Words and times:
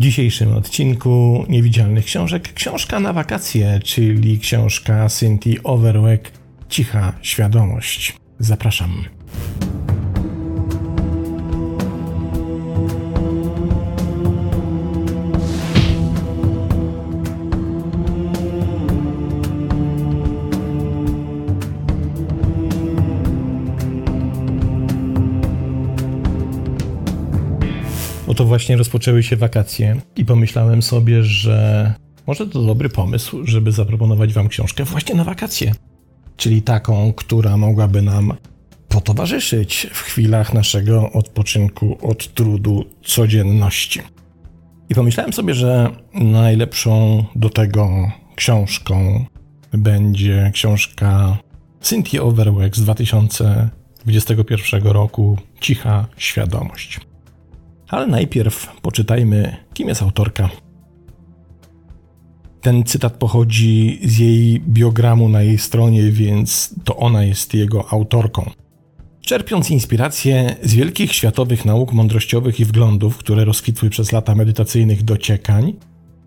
Dzisiejszym 0.00 0.52
odcinku 0.56 1.44
Niewidzialnych 1.48 2.04
Książek 2.04 2.52
książka 2.52 3.00
na 3.00 3.12
wakacje, 3.12 3.80
czyli 3.84 4.38
książka 4.38 5.08
Cynthia 5.08 5.62
Overweck 5.64 6.30
Cicha 6.68 7.12
Świadomość. 7.22 8.16
Zapraszam. 8.38 9.04
Właśnie 28.50 28.76
rozpoczęły 28.76 29.22
się 29.22 29.36
wakacje 29.36 30.00
i 30.16 30.24
pomyślałem 30.24 30.82
sobie, 30.82 31.22
że 31.22 31.94
może 32.26 32.46
to 32.46 32.62
dobry 32.62 32.88
pomysł, 32.88 33.46
żeby 33.46 33.72
zaproponować 33.72 34.32
Wam 34.32 34.48
książkę 34.48 34.84
właśnie 34.84 35.14
na 35.14 35.24
wakacje. 35.24 35.72
Czyli 36.36 36.62
taką, 36.62 37.12
która 37.12 37.56
mogłaby 37.56 38.02
nam 38.02 38.32
potowarzyszyć 38.88 39.86
w 39.92 39.98
chwilach 39.98 40.54
naszego 40.54 41.12
odpoczynku 41.12 41.98
od 42.02 42.34
trudu 42.34 42.84
codzienności. 43.04 44.00
I 44.88 44.94
pomyślałem 44.94 45.32
sobie, 45.32 45.54
że 45.54 45.90
najlepszą 46.14 47.24
do 47.36 47.50
tego 47.50 48.10
książką 48.36 49.24
będzie 49.72 50.50
książka 50.54 51.38
Cynthia 51.80 52.22
Overweck 52.22 52.76
z 52.76 52.82
2021 52.82 54.82
roku 54.82 55.38
Cicha 55.60 56.06
Świadomość. 56.16 57.09
Ale 57.90 58.06
najpierw 58.06 58.80
poczytajmy, 58.82 59.56
kim 59.74 59.88
jest 59.88 60.02
autorka. 60.02 60.50
Ten 62.60 62.84
cytat 62.84 63.12
pochodzi 63.12 64.00
z 64.04 64.18
jej 64.18 64.60
biogramu 64.60 65.28
na 65.28 65.42
jej 65.42 65.58
stronie, 65.58 66.10
więc 66.10 66.74
to 66.84 66.96
ona 66.96 67.24
jest 67.24 67.54
jego 67.54 67.92
autorką. 67.92 68.50
Czerpiąc 69.20 69.70
inspirację 69.70 70.56
z 70.62 70.74
wielkich 70.74 71.12
światowych 71.12 71.64
nauk 71.64 71.92
mądrościowych 71.92 72.60
i 72.60 72.64
wglądów, 72.64 73.16
które 73.16 73.44
rozkwitły 73.44 73.90
przez 73.90 74.12
lata 74.12 74.34
medytacyjnych 74.34 75.02
dociekań, 75.02 75.72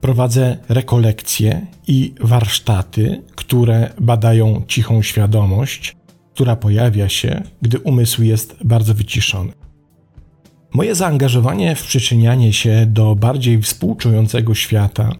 prowadzę 0.01 0.57
rekolekcje 0.69 1.67
i 1.87 2.13
warsztaty, 2.21 3.23
które 3.35 3.93
badają 4.01 4.63
cichą 4.67 5.01
świadomość, 5.01 5.95
która 6.33 6.55
pojawia 6.55 7.09
się, 7.09 7.43
gdy 7.61 7.79
umysł 7.79 8.23
jest 8.23 8.55
bardzo 8.63 8.93
wyciszony. 8.93 9.53
Moje 10.73 10.95
zaangażowanie 10.95 11.75
w 11.75 11.83
przyczynianie 11.83 12.53
się 12.53 12.85
do 12.85 13.15
bardziej 13.15 13.61
współczującego 13.61 14.55
świata 14.55 15.11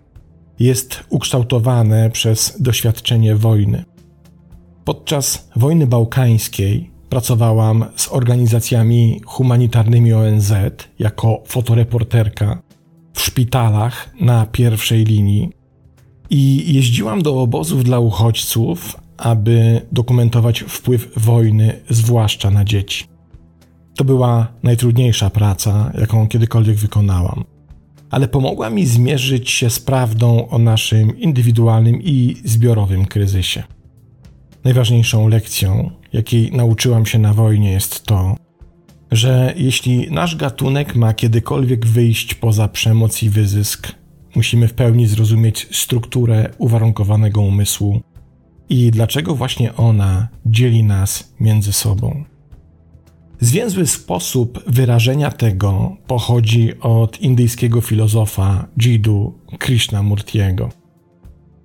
jest 0.59 1.03
ukształtowane 1.09 2.09
przez 2.09 2.61
doświadczenie 2.61 3.35
wojny. 3.35 3.83
Podczas 4.85 5.49
wojny 5.55 5.87
bałkańskiej 5.87 6.91
pracowałam 7.09 7.85
z 7.95 8.07
organizacjami 8.11 9.21
humanitarnymi 9.25 10.13
ONZ 10.13 10.53
jako 10.99 11.43
fotoreporterka 11.45 12.61
w 13.13 13.21
szpitalach 13.21 14.09
na 14.21 14.45
pierwszej 14.45 15.03
linii 15.03 15.49
i 16.29 16.73
jeździłam 16.73 17.21
do 17.21 17.41
obozów 17.41 17.83
dla 17.83 17.99
uchodźców, 17.99 18.95
aby 19.17 19.81
dokumentować 19.91 20.59
wpływ 20.59 21.11
wojny, 21.17 21.79
zwłaszcza 21.89 22.51
na 22.51 22.65
dzieci. 22.65 23.12
To 23.95 24.03
była 24.03 24.47
najtrudniejsza 24.63 25.29
praca, 25.29 25.91
jaką 25.99 26.27
kiedykolwiek 26.27 26.77
wykonałam, 26.77 27.43
ale 28.09 28.27
pomogła 28.27 28.69
mi 28.69 28.85
zmierzyć 28.85 29.49
się 29.49 29.69
z 29.69 29.79
prawdą 29.79 30.47
o 30.47 30.57
naszym 30.57 31.19
indywidualnym 31.19 32.01
i 32.01 32.35
zbiorowym 32.45 33.05
kryzysie. 33.05 33.63
Najważniejszą 34.63 35.27
lekcją, 35.27 35.91
jakiej 36.13 36.51
nauczyłam 36.51 37.05
się 37.05 37.19
na 37.19 37.33
wojnie, 37.33 37.71
jest 37.71 38.03
to, 38.03 38.35
że 39.11 39.53
jeśli 39.57 40.11
nasz 40.11 40.35
gatunek 40.35 40.95
ma 40.95 41.13
kiedykolwiek 41.13 41.85
wyjść 41.85 42.33
poza 42.33 42.67
przemoc 42.67 43.23
i 43.23 43.29
wyzysk, 43.29 43.91
musimy 44.35 44.67
w 44.67 44.73
pełni 44.73 45.07
zrozumieć 45.07 45.67
strukturę 45.71 46.49
uwarunkowanego 46.57 47.41
umysłu 47.41 48.01
i 48.69 48.91
dlaczego 48.91 49.35
właśnie 49.35 49.75
ona 49.75 50.27
dzieli 50.45 50.83
nas 50.83 51.33
między 51.39 51.73
sobą. 51.73 52.32
Zwięzły 53.43 53.87
sposób 53.87 54.63
wyrażenia 54.67 55.31
tego 55.31 55.97
pochodzi 56.07 56.79
od 56.79 57.21
indyjskiego 57.21 57.81
filozofa 57.81 58.67
Jiddu 58.81 59.39
Krishnamurtiego. 59.59 60.69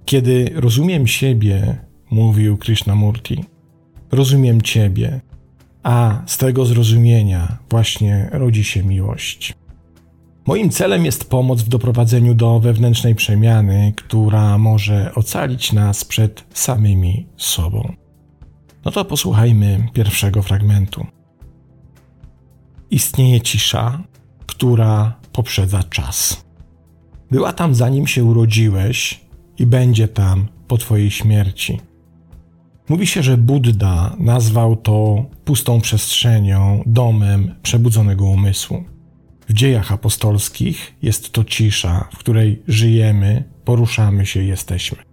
Kiedy 0.05 0.53
rozumiem 0.55 1.06
siebie, 1.06 1.78
mówił 2.11 2.56
Krishnamurti, 2.56 3.44
rozumiem 4.12 4.62
Ciebie, 4.62 5.21
a 5.83 6.22
z 6.27 6.39
tego 6.39 6.66
zrozumienia 6.66 7.59
właśnie 7.71 8.28
rodzi 8.33 8.65
się 8.65 8.83
miłość. 8.83 9.55
Moim 10.47 10.71
celem 10.71 11.05
jest 11.05 11.31
pomoc 11.31 11.62
w 11.62 11.69
doprowadzeniu 11.69 12.34
do 12.34 12.60
wewnętrznej 12.60 13.15
przemiany, 13.15 13.93
która 13.97 14.59
może 14.59 15.15
ocalić 15.15 15.72
nas 15.72 16.05
przed 16.05 16.45
samymi 16.55 17.27
sobą. 17.37 17.93
No 18.84 18.91
to 18.91 19.05
posłuchajmy 19.05 19.89
pierwszego 19.93 20.43
fragmentu 20.43 21.18
istnieje 22.91 23.41
cisza, 23.41 24.03
która 24.47 25.15
poprzedza 25.32 25.82
czas. 25.82 26.44
Była 27.31 27.53
tam 27.53 27.75
zanim 27.75 28.06
się 28.06 28.25
urodziłeś 28.25 29.21
i 29.59 29.66
będzie 29.66 30.09
tam 30.09 30.49
po 30.69 30.78
Twojej 30.78 31.10
śmierci. 31.10 31.81
Mówi 32.88 33.06
się, 33.06 33.22
że 33.22 33.37
Buddha 33.37 34.16
nazwał 34.19 34.77
to 34.77 35.25
pustą 35.44 35.81
przestrzenią, 35.81 36.82
domem 36.87 37.54
przebudzonego 37.62 38.27
umysłu. 38.27 38.84
W 39.48 39.53
dziejach 39.53 39.93
apostolskich 39.93 40.94
jest 41.03 41.32
to 41.32 41.44
cisza, 41.44 42.09
w 42.12 42.19
której 42.19 42.62
żyjemy, 42.69 43.44
poruszamy 43.65 44.27
się, 44.27 44.43
jesteśmy. 44.43 45.08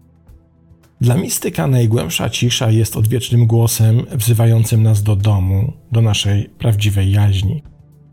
Dla 1.01 1.17
mistyka 1.17 1.67
najgłębsza 1.67 2.29
cisza 2.29 2.71
jest 2.71 2.97
odwiecznym 2.97 3.47
głosem 3.47 4.05
wzywającym 4.11 4.83
nas 4.83 5.03
do 5.03 5.15
domu, 5.15 5.73
do 5.91 6.01
naszej 6.01 6.49
prawdziwej 6.49 7.11
jaźni. 7.11 7.63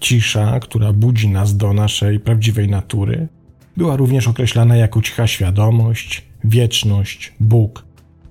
Cisza, 0.00 0.60
która 0.60 0.92
budzi 0.92 1.28
nas 1.28 1.56
do 1.56 1.72
naszej 1.72 2.20
prawdziwej 2.20 2.68
natury, 2.68 3.28
była 3.76 3.96
również 3.96 4.28
określana 4.28 4.76
jako 4.76 5.02
cicha 5.02 5.26
świadomość, 5.26 6.26
wieczność, 6.44 7.32
Bóg, 7.40 7.86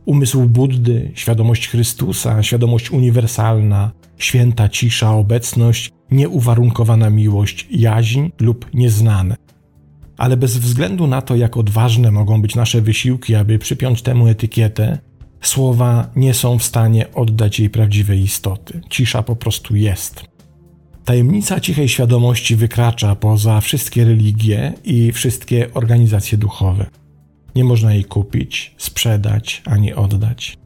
umysł 0.06 0.42
Buddy, 0.42 1.12
świadomość 1.16 1.68
Chrystusa, 1.68 2.44
świadomość 2.44 2.92
uniwersalna, 2.92 3.92
święta 4.18 4.70
cisza, 4.70 5.12
obecność, 5.12 5.92
nieuwarunkowana 6.12 7.10
miłość, 7.10 7.68
jaźń 7.72 8.30
lub 8.40 8.66
nieznane 8.74 9.36
ale 10.22 10.38
bez 10.38 10.58
względu 10.58 11.08
na 11.08 11.22
to, 11.22 11.36
jak 11.36 11.58
odważne 11.58 12.12
mogą 12.12 12.42
być 12.42 12.56
nasze 12.56 12.82
wysiłki, 12.82 13.36
aby 13.36 13.60
przypiąć 13.60 14.02
temu 14.02 14.28
etykietę, 14.28 14.98
słowa 15.42 16.12
nie 16.16 16.34
są 16.34 16.60
w 16.60 16.64
stanie 16.64 17.14
oddać 17.14 17.60
jej 17.60 17.70
prawdziwej 17.70 18.22
istoty. 18.22 18.82
Cisza 18.90 19.24
po 19.24 19.36
prostu 19.36 19.76
jest. 19.76 20.24
Tajemnica 21.06 21.60
cichej 21.60 21.90
świadomości 21.90 22.56
wykracza 22.56 23.16
poza 23.16 23.62
wszystkie 23.62 24.06
religie 24.06 24.74
i 24.84 25.12
wszystkie 25.12 25.74
organizacje 25.74 26.38
duchowe. 26.38 26.86
Nie 27.56 27.64
można 27.64 27.94
jej 27.94 28.06
kupić, 28.06 28.76
sprzedać 28.78 29.62
ani 29.66 29.94
oddać. 29.94 30.58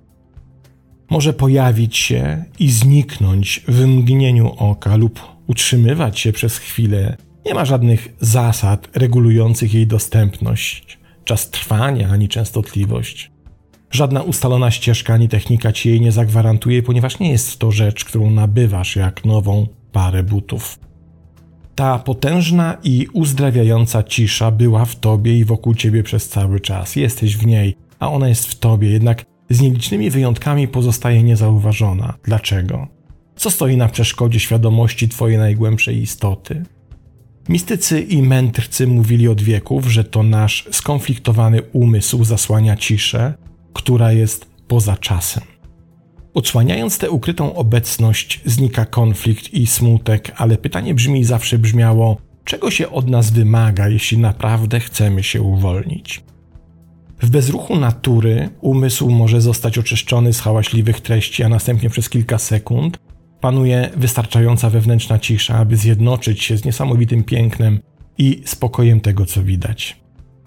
Może 1.10 1.34
pojawić 1.34 1.98
się 1.98 2.44
i 2.60 2.72
zniknąć 2.72 3.62
w 3.68 3.86
mgnieniu 3.86 4.52
oka 4.58 4.96
lub 4.96 5.20
utrzymywać 5.48 6.20
się 6.20 6.34
przez 6.34 6.58
chwilę 6.58 7.18
nie 7.46 7.54
ma 7.54 7.66
żadnych 7.66 8.08
zasad 8.20 8.88
regulujących 8.96 9.74
jej 9.74 9.88
dostępność, 9.88 11.00
czas 11.24 11.50
trwania 11.50 12.10
ani 12.10 12.28
częstotliwość. 12.28 13.32
Żadna 13.92 14.22
ustalona 14.22 14.72
ścieżka 14.72 15.14
ani 15.14 15.30
technika 15.30 15.72
ci 15.72 15.90
jej 15.90 16.02
nie 16.02 16.12
zagwarantuje, 16.12 16.84
ponieważ 16.84 17.20
nie 17.20 17.32
jest 17.32 17.60
to 17.60 17.72
rzecz, 17.72 18.06
którą 18.06 18.32
nabywasz 18.32 18.96
jak 18.96 19.26
nową 19.26 19.68
parę 19.92 20.24
butów. 20.24 20.80
Ta 21.76 22.00
potężna 22.00 22.78
i 22.84 23.08
uzdrawiająca 23.14 24.04
cisza 24.04 24.52
była 24.52 24.86
w 24.86 24.96
tobie 24.96 25.40
i 25.40 25.46
wokół 25.46 25.76
ciebie 25.76 26.04
przez 26.04 26.30
cały 26.30 26.60
czas. 26.60 26.96
Jesteś 26.96 27.38
w 27.38 27.46
niej, 27.46 27.76
a 28.00 28.12
ona 28.12 28.30
jest 28.30 28.46
w 28.46 28.60
tobie, 28.60 28.90
jednak 28.90 29.26
z 29.50 29.62
nielicznymi 29.62 30.10
wyjątkami 30.10 30.68
pozostaje 30.68 31.24
niezauważona. 31.24 32.14
Dlaczego? 32.24 32.88
Co 33.36 33.52
stoi 33.52 33.78
na 33.78 33.88
przeszkodzie 33.88 34.40
świadomości 34.40 35.10
twojej 35.10 35.38
najgłębszej 35.38 36.02
istoty? 36.02 36.64
Mistycy 37.50 38.02
i 38.02 38.22
mędrcy 38.22 38.88
mówili 38.88 39.28
od 39.28 39.42
wieków, 39.42 39.86
że 39.86 40.04
to 40.04 40.24
nasz 40.24 40.68
skonfliktowany 40.72 41.62
umysł 41.62 42.24
zasłania 42.24 42.78
ciszę, 42.78 43.34
która 43.74 44.12
jest 44.12 44.46
poza 44.68 44.98
czasem. 44.98 45.44
Odsłaniając 46.34 46.98
tę 46.98 47.10
ukrytą 47.10 47.56
obecność, 47.56 48.42
znika 48.46 48.86
konflikt 48.86 49.54
i 49.54 49.68
smutek, 49.68 50.32
ale 50.36 50.58
pytanie 50.58 50.94
brzmi 50.94 51.24
zawsze 51.24 51.58
brzmiało: 51.58 52.18
czego 52.44 52.72
się 52.72 52.90
od 52.90 53.10
nas 53.10 53.32
wymaga, 53.32 53.88
jeśli 53.90 54.18
naprawdę 54.18 54.80
chcemy 54.80 55.24
się 55.24 55.42
uwolnić. 55.42 56.24
W 57.22 57.30
bezruchu 57.30 57.76
natury 57.76 58.50
umysł 58.62 59.10
może 59.10 59.42
zostać 59.42 59.78
oczyszczony 59.78 60.34
z 60.34 60.40
hałaśliwych 60.40 61.02
treści, 61.02 61.44
a 61.44 61.50
następnie 61.50 61.90
przez 61.90 62.10
kilka 62.10 62.38
sekund 62.38 62.98
panuje 63.42 63.90
wystarczająca 63.98 64.70
wewnętrzna 64.70 65.20
cisza, 65.20 65.56
aby 65.56 65.78
zjednoczyć 65.78 66.44
się 66.44 66.58
z 66.58 66.66
niesamowitym 66.66 67.24
pięknem 67.24 67.80
i 68.18 68.42
spokojem 68.46 69.00
tego, 69.00 69.26
co 69.26 69.44
widać. 69.44 69.98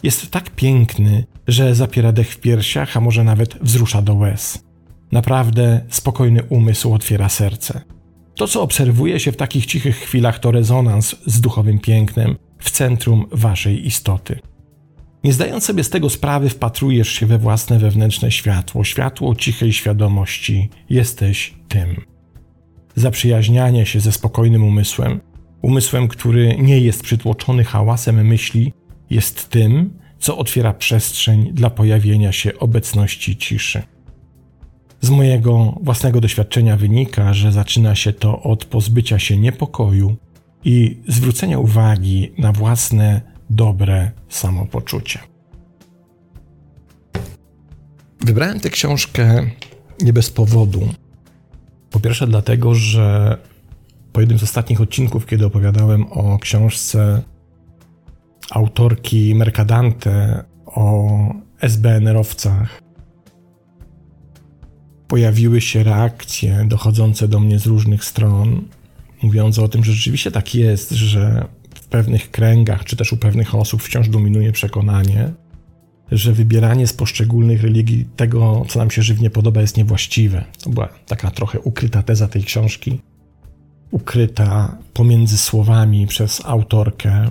Jest 0.02 0.30
tak 0.30 0.50
piękny, 0.50 1.24
że 1.48 1.74
zapiera 1.74 2.12
dech 2.12 2.30
w 2.30 2.40
piersiach, 2.40 2.96
a 2.96 3.00
może 3.00 3.24
nawet 3.24 3.58
wzrusza 3.62 4.02
do 4.02 4.14
łez. 4.14 4.64
Naprawdę 5.12 5.80
spokojny 5.88 6.42
umysł 6.42 6.94
otwiera 6.94 7.28
serce. 7.28 7.80
To, 8.34 8.48
co 8.48 8.62
obserwuje 8.62 9.20
się 9.20 9.32
w 9.32 9.36
takich 9.36 9.66
cichych 9.66 9.96
chwilach, 9.96 10.38
to 10.38 10.50
rezonans 10.50 11.16
z 11.26 11.40
duchowym 11.40 11.78
pięknem 11.78 12.36
w 12.58 12.70
centrum 12.70 13.26
waszej 13.32 13.86
istoty. 13.86 14.38
Nie 15.24 15.32
zdając 15.32 15.64
sobie 15.64 15.84
z 15.84 15.90
tego 15.90 16.10
sprawy, 16.10 16.48
wpatrujesz 16.48 17.08
się 17.08 17.26
we 17.26 17.38
własne 17.38 17.78
wewnętrzne 17.78 18.32
światło, 18.32 18.84
światło 18.84 19.34
cichej 19.34 19.72
świadomości. 19.72 20.70
Jesteś 20.90 21.54
tym. 21.68 22.04
Zaprzyjaźnianie 22.98 23.86
się 23.86 24.00
ze 24.00 24.12
spokojnym 24.12 24.64
umysłem, 24.64 25.20
umysłem, 25.62 26.08
który 26.08 26.56
nie 26.58 26.80
jest 26.80 27.02
przytłoczony 27.02 27.64
hałasem 27.64 28.26
myśli, 28.26 28.72
jest 29.10 29.48
tym, 29.48 29.98
co 30.18 30.38
otwiera 30.38 30.74
przestrzeń 30.74 31.50
dla 31.52 31.70
pojawienia 31.70 32.32
się 32.32 32.58
obecności 32.58 33.36
ciszy. 33.36 33.82
Z 35.00 35.10
mojego 35.10 35.78
własnego 35.82 36.20
doświadczenia 36.20 36.76
wynika, 36.76 37.34
że 37.34 37.52
zaczyna 37.52 37.94
się 37.94 38.12
to 38.12 38.42
od 38.42 38.64
pozbycia 38.64 39.18
się 39.18 39.36
niepokoju 39.36 40.16
i 40.64 40.96
zwrócenia 41.08 41.58
uwagi 41.58 42.32
na 42.38 42.52
własne 42.52 43.20
dobre 43.50 44.10
samopoczucie. 44.28 45.18
Wybrałem 48.20 48.60
tę 48.60 48.70
książkę 48.70 49.50
nie 50.00 50.12
bez 50.12 50.30
powodu. 50.30 50.88
Po 51.90 52.00
pierwsze, 52.00 52.26
dlatego, 52.26 52.74
że 52.74 53.36
po 54.12 54.20
jednym 54.20 54.38
z 54.38 54.42
ostatnich 54.42 54.80
odcinków, 54.80 55.26
kiedy 55.26 55.46
opowiadałem 55.46 56.12
o 56.12 56.38
książce 56.38 57.22
autorki 58.50 59.34
Mercadante 59.34 60.44
o 60.66 61.08
SBNR-owcach, 61.60 62.82
pojawiły 65.08 65.60
się 65.60 65.82
reakcje 65.82 66.64
dochodzące 66.68 67.28
do 67.28 67.40
mnie 67.40 67.58
z 67.58 67.66
różnych 67.66 68.04
stron, 68.04 68.62
mówiące 69.22 69.62
o 69.62 69.68
tym, 69.68 69.84
że 69.84 69.92
rzeczywiście 69.92 70.30
tak 70.30 70.54
jest, 70.54 70.90
że 70.90 71.48
w 71.74 71.86
pewnych 71.86 72.30
kręgach, 72.30 72.84
czy 72.84 72.96
też 72.96 73.12
u 73.12 73.16
pewnych 73.16 73.54
osób 73.54 73.82
wciąż 73.82 74.08
dominuje 74.08 74.52
przekonanie, 74.52 75.32
że 76.12 76.32
wybieranie 76.32 76.86
z 76.86 76.92
poszczególnych 76.92 77.62
religii 77.62 78.06
tego, 78.16 78.64
co 78.68 78.78
nam 78.78 78.90
się 78.90 79.02
żywnie 79.02 79.30
podoba, 79.30 79.60
jest 79.60 79.76
niewłaściwe. 79.76 80.44
To 80.62 80.70
była 80.70 80.88
taka 81.06 81.30
trochę 81.30 81.60
ukryta 81.60 82.02
teza 82.02 82.28
tej 82.28 82.44
książki, 82.44 83.00
ukryta 83.90 84.78
pomiędzy 84.94 85.38
słowami 85.38 86.06
przez 86.06 86.42
autorkę, 86.44 87.30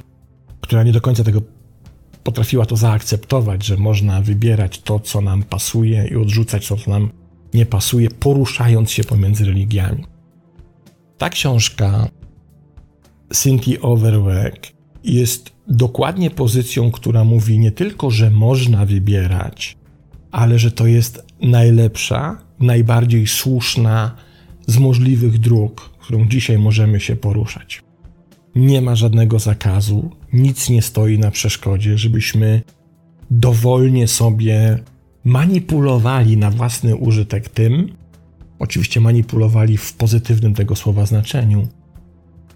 która 0.61 0.83
nie 0.83 0.91
do 0.91 1.01
końca 1.01 1.23
tego 1.23 1.41
potrafiła 2.23 2.65
to 2.65 2.75
zaakceptować, 2.75 3.65
że 3.65 3.77
można 3.77 4.21
wybierać 4.21 4.81
to, 4.81 4.99
co 4.99 5.21
nam 5.21 5.43
pasuje 5.43 6.07
i 6.07 6.15
odrzucać 6.15 6.67
to, 6.67 6.77
co 6.77 6.91
nam 6.91 7.09
nie 7.53 7.65
pasuje, 7.65 8.09
poruszając 8.09 8.91
się 8.91 9.03
pomiędzy 9.03 9.45
religiami. 9.45 10.05
Ta 11.17 11.29
książka 11.29 12.07
Cynthia 13.33 13.81
Overweck 13.81 14.76
jest 15.07 15.51
dokładnie 15.67 16.29
pozycją, 16.29 16.91
która 16.91 17.23
mówi 17.23 17.59
nie 17.59 17.71
tylko, 17.71 18.11
że 18.11 18.31
można 18.31 18.85
wybierać, 18.85 19.77
ale 20.31 20.59
że 20.59 20.71
to 20.71 20.87
jest 20.87 21.25
najlepsza, 21.41 22.37
najbardziej 22.59 23.27
słuszna 23.27 24.15
z 24.67 24.77
możliwych 24.77 25.39
dróg, 25.39 25.89
którą 25.99 26.27
dzisiaj 26.27 26.57
możemy 26.57 26.99
się 26.99 27.15
poruszać. 27.15 27.81
Nie 28.55 28.81
ma 28.81 28.95
żadnego 28.95 29.39
zakazu, 29.39 30.11
nic 30.33 30.69
nie 30.69 30.81
stoi 30.81 31.19
na 31.19 31.31
przeszkodzie, 31.31 31.97
żebyśmy 31.97 32.61
dowolnie 33.31 34.07
sobie 34.07 34.79
manipulowali 35.23 36.37
na 36.37 36.51
własny 36.51 36.95
użytek 36.95 37.49
tym, 37.49 37.95
oczywiście 38.59 39.01
manipulowali 39.01 39.77
w 39.77 39.93
pozytywnym 39.93 40.53
tego 40.53 40.75
słowa 40.75 41.05
znaczeniu, 41.05 41.67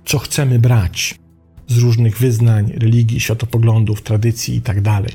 co 0.06 0.20
chcemy 0.20 0.60
brać 0.60 1.20
z 1.72 1.78
różnych 1.78 2.18
wyznań, 2.18 2.72
religii, 2.76 3.20
światopoglądów, 3.20 4.02
tradycji 4.02 4.56
itd. 4.56 4.82
Tak 4.82 5.12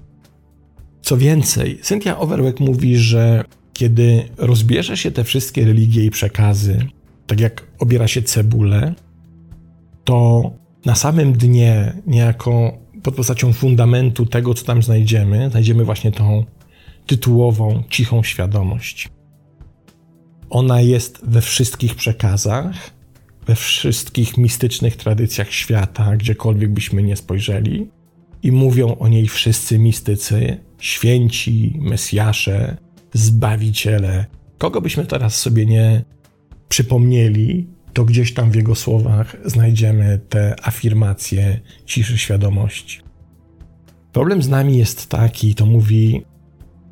co 1.03 1.17
więcej, 1.17 1.79
Cynthia 1.83 2.19
Overbeck 2.19 2.61
mówi, 2.61 2.97
że 2.97 3.45
kiedy 3.73 4.29
rozbierze 4.37 4.97
się 4.97 5.11
te 5.11 5.25
wszystkie 5.25 5.65
religie 5.65 6.05
i 6.05 6.11
przekazy, 6.11 6.87
tak 7.27 7.41
jak 7.41 7.65
obiera 7.79 8.09
się 8.09 8.23
cebulę, 8.23 8.95
to 10.05 10.51
na 10.85 10.95
samym 10.95 11.33
dnie, 11.33 11.93
niejako 12.07 12.79
pod 13.03 13.15
postacią 13.15 13.53
fundamentu 13.53 14.27
tego, 14.27 14.55
co 14.55 14.65
tam 14.65 14.83
znajdziemy, 14.83 15.51
znajdziemy 15.51 15.85
właśnie 15.85 16.13
tą 16.13 16.45
tytułową, 17.07 17.83
cichą 17.91 18.23
świadomość. 18.23 19.09
Ona 20.51 20.81
jest 20.81 21.21
we 21.23 21.41
wszystkich 21.41 21.95
przekazach, 21.95 22.91
we 23.47 23.55
wszystkich 23.55 24.39
mistycznych 24.39 24.97
tradycjach 24.97 25.53
świata, 25.53 26.17
gdziekolwiek 26.17 26.73
byśmy 26.73 27.03
nie 27.03 27.17
spojrzeli, 27.17 27.89
i 28.43 28.53
mówią 28.53 28.97
o 28.99 29.09
niej 29.09 29.29
wszyscy 29.29 29.79
mistycy, 29.79 30.61
święci, 30.79 31.79
mesjasze, 31.81 32.77
zbawiciele. 33.13 34.27
Kogo 34.59 34.81
byśmy 34.81 35.07
teraz 35.07 35.41
sobie 35.41 35.67
nie 35.67 36.05
przypomnieli, 36.69 37.67
to 37.93 38.05
gdzieś 38.05 38.35
tam 38.35 38.51
w 38.51 38.55
jego 38.55 38.75
słowach 38.75 39.37
znajdziemy 39.45 40.21
te 40.29 40.57
afirmacje 40.63 41.61
ciszy 41.85 42.19
świadomości. 42.19 43.01
Problem 44.13 44.43
z 44.43 44.49
nami 44.49 44.79
jest 44.79 45.07
taki, 45.09 45.55
to 45.55 45.67
mówi 45.67 46.23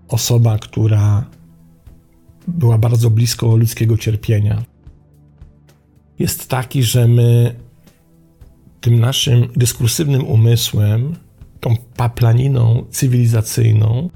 osoba, 0.08 0.58
która 0.58 1.30
była 2.48 2.78
bardzo 2.78 3.10
blisko 3.10 3.56
ludzkiego 3.56 3.98
cierpienia, 3.98 4.62
jest 6.18 6.48
taki, 6.48 6.82
że 6.82 7.08
my 7.08 7.54
tym 8.80 9.00
naszym 9.00 9.48
dyskursywnym 9.56 10.24
umysłem, 10.24 11.16
tą 11.60 11.76
paplaniną 11.96 12.84
cywilizacyjną, 12.90 14.10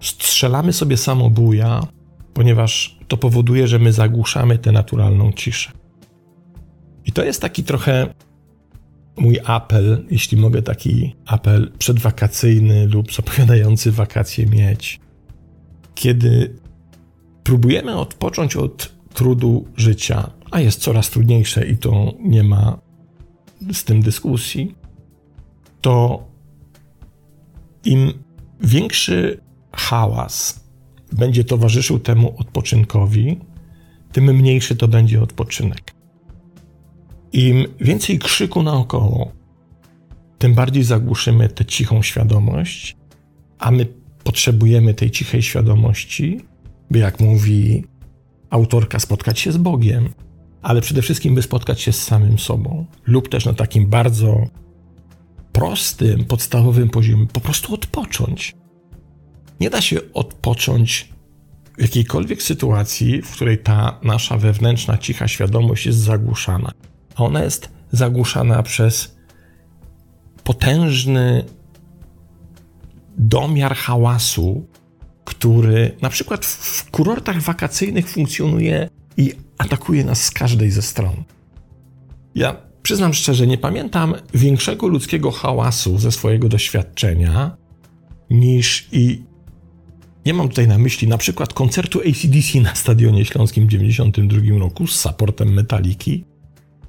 strzelamy 0.00 0.72
sobie 0.72 0.96
samobuja, 0.96 1.86
ponieważ 2.34 2.98
to 3.08 3.16
powoduje, 3.16 3.68
że 3.68 3.78
my 3.78 3.92
zagłuszamy 3.92 4.58
tę 4.58 4.72
naturalną 4.72 5.32
ciszę. 5.32 5.72
I 7.06 7.12
to 7.12 7.24
jest 7.24 7.42
taki 7.42 7.64
trochę 7.64 8.14
mój 9.16 9.38
apel, 9.44 10.06
jeśli 10.10 10.38
mogę 10.38 10.62
taki 10.62 11.14
apel 11.26 11.72
przedwakacyjny 11.78 12.86
lub 12.86 13.12
zapowiadający 13.14 13.92
wakacje 13.92 14.46
mieć. 14.46 15.00
Kiedy 15.94 16.56
próbujemy 17.42 17.96
odpocząć 17.96 18.56
od 18.56 18.92
trudu 19.14 19.66
życia, 19.76 20.30
a 20.50 20.60
jest 20.60 20.80
coraz 20.80 21.10
trudniejsze 21.10 21.66
i 21.66 21.76
to 21.76 22.12
nie 22.20 22.44
ma 22.44 22.78
z 23.72 23.84
tym 23.84 24.02
dyskusji, 24.02 24.74
to 25.80 26.24
im 27.84 28.12
większy 28.60 29.40
hałas 29.72 30.64
będzie 31.12 31.44
towarzyszył 31.44 31.98
temu 31.98 32.34
odpoczynkowi, 32.36 33.38
tym 34.12 34.24
mniejszy 34.24 34.76
to 34.76 34.88
będzie 34.88 35.22
odpoczynek. 35.22 35.94
Im 37.32 37.66
więcej 37.80 38.18
krzyku 38.18 38.62
naokoło, 38.62 39.32
tym 40.38 40.54
bardziej 40.54 40.84
zagłuszymy 40.84 41.48
tę 41.48 41.64
cichą 41.64 42.02
świadomość, 42.02 42.96
a 43.58 43.70
my 43.70 43.86
potrzebujemy 44.24 44.94
tej 44.94 45.10
cichej 45.10 45.42
świadomości, 45.42 46.40
by 46.90 46.98
jak 46.98 47.20
mówi 47.20 47.84
autorka, 48.50 48.98
spotkać 48.98 49.38
się 49.38 49.52
z 49.52 49.56
Bogiem, 49.56 50.08
ale 50.62 50.80
przede 50.80 51.02
wszystkim, 51.02 51.34
by 51.34 51.42
spotkać 51.42 51.80
się 51.80 51.92
z 51.92 52.04
samym 52.04 52.38
sobą, 52.38 52.86
lub 53.06 53.28
też 53.28 53.44
na 53.44 53.52
takim 53.52 53.86
bardzo 53.86 54.46
prostym, 55.52 56.24
podstawowym 56.24 56.90
poziomie, 56.90 57.26
po 57.26 57.40
prostu 57.40 57.74
odpocząć. 57.74 58.56
Nie 59.60 59.70
da 59.70 59.80
się 59.80 60.00
odpocząć 60.14 61.08
w 61.78 61.82
jakiejkolwiek 61.82 62.42
sytuacji, 62.42 63.22
w 63.22 63.30
której 63.30 63.58
ta 63.58 63.98
nasza 64.02 64.36
wewnętrzna, 64.36 64.98
cicha 64.98 65.28
świadomość 65.28 65.86
jest 65.86 65.98
zagłuszana. 65.98 66.72
A 67.14 67.24
ona 67.24 67.44
jest 67.44 67.68
zagłuszana 67.92 68.62
przez 68.62 69.16
potężny 70.44 71.44
domiar 73.18 73.74
hałasu, 73.76 74.66
który 75.24 75.96
na 76.02 76.10
przykład 76.10 76.46
w 76.46 76.90
kurortach 76.90 77.42
wakacyjnych 77.42 78.08
funkcjonuje 78.08 78.88
i 79.20 79.32
atakuje 79.58 80.04
nas 80.04 80.24
z 80.24 80.30
każdej 80.30 80.70
ze 80.70 80.82
stron. 80.82 81.24
Ja 82.34 82.70
Przyznam 82.82 83.14
szczerze, 83.14 83.46
nie 83.46 83.58
pamiętam 83.58 84.14
większego 84.34 84.86
ludzkiego 84.88 85.30
hałasu 85.30 85.98
ze 85.98 86.12
swojego 86.12 86.48
doświadczenia 86.48 87.56
niż 88.30 88.88
i 88.92 89.22
nie 90.26 90.34
mam 90.34 90.48
tutaj 90.48 90.68
na 90.68 90.78
myśli 90.78 91.08
na 91.08 91.18
przykład 91.18 91.52
koncertu 91.52 92.00
ACDC 92.00 92.60
na 92.60 92.74
Stadionie 92.74 93.24
Śląskim 93.24 93.64
w 93.64 93.70
1992 93.70 94.58
roku 94.58 94.86
z 94.86 95.00
supportem 95.00 95.52
Metaliki, 95.52 96.24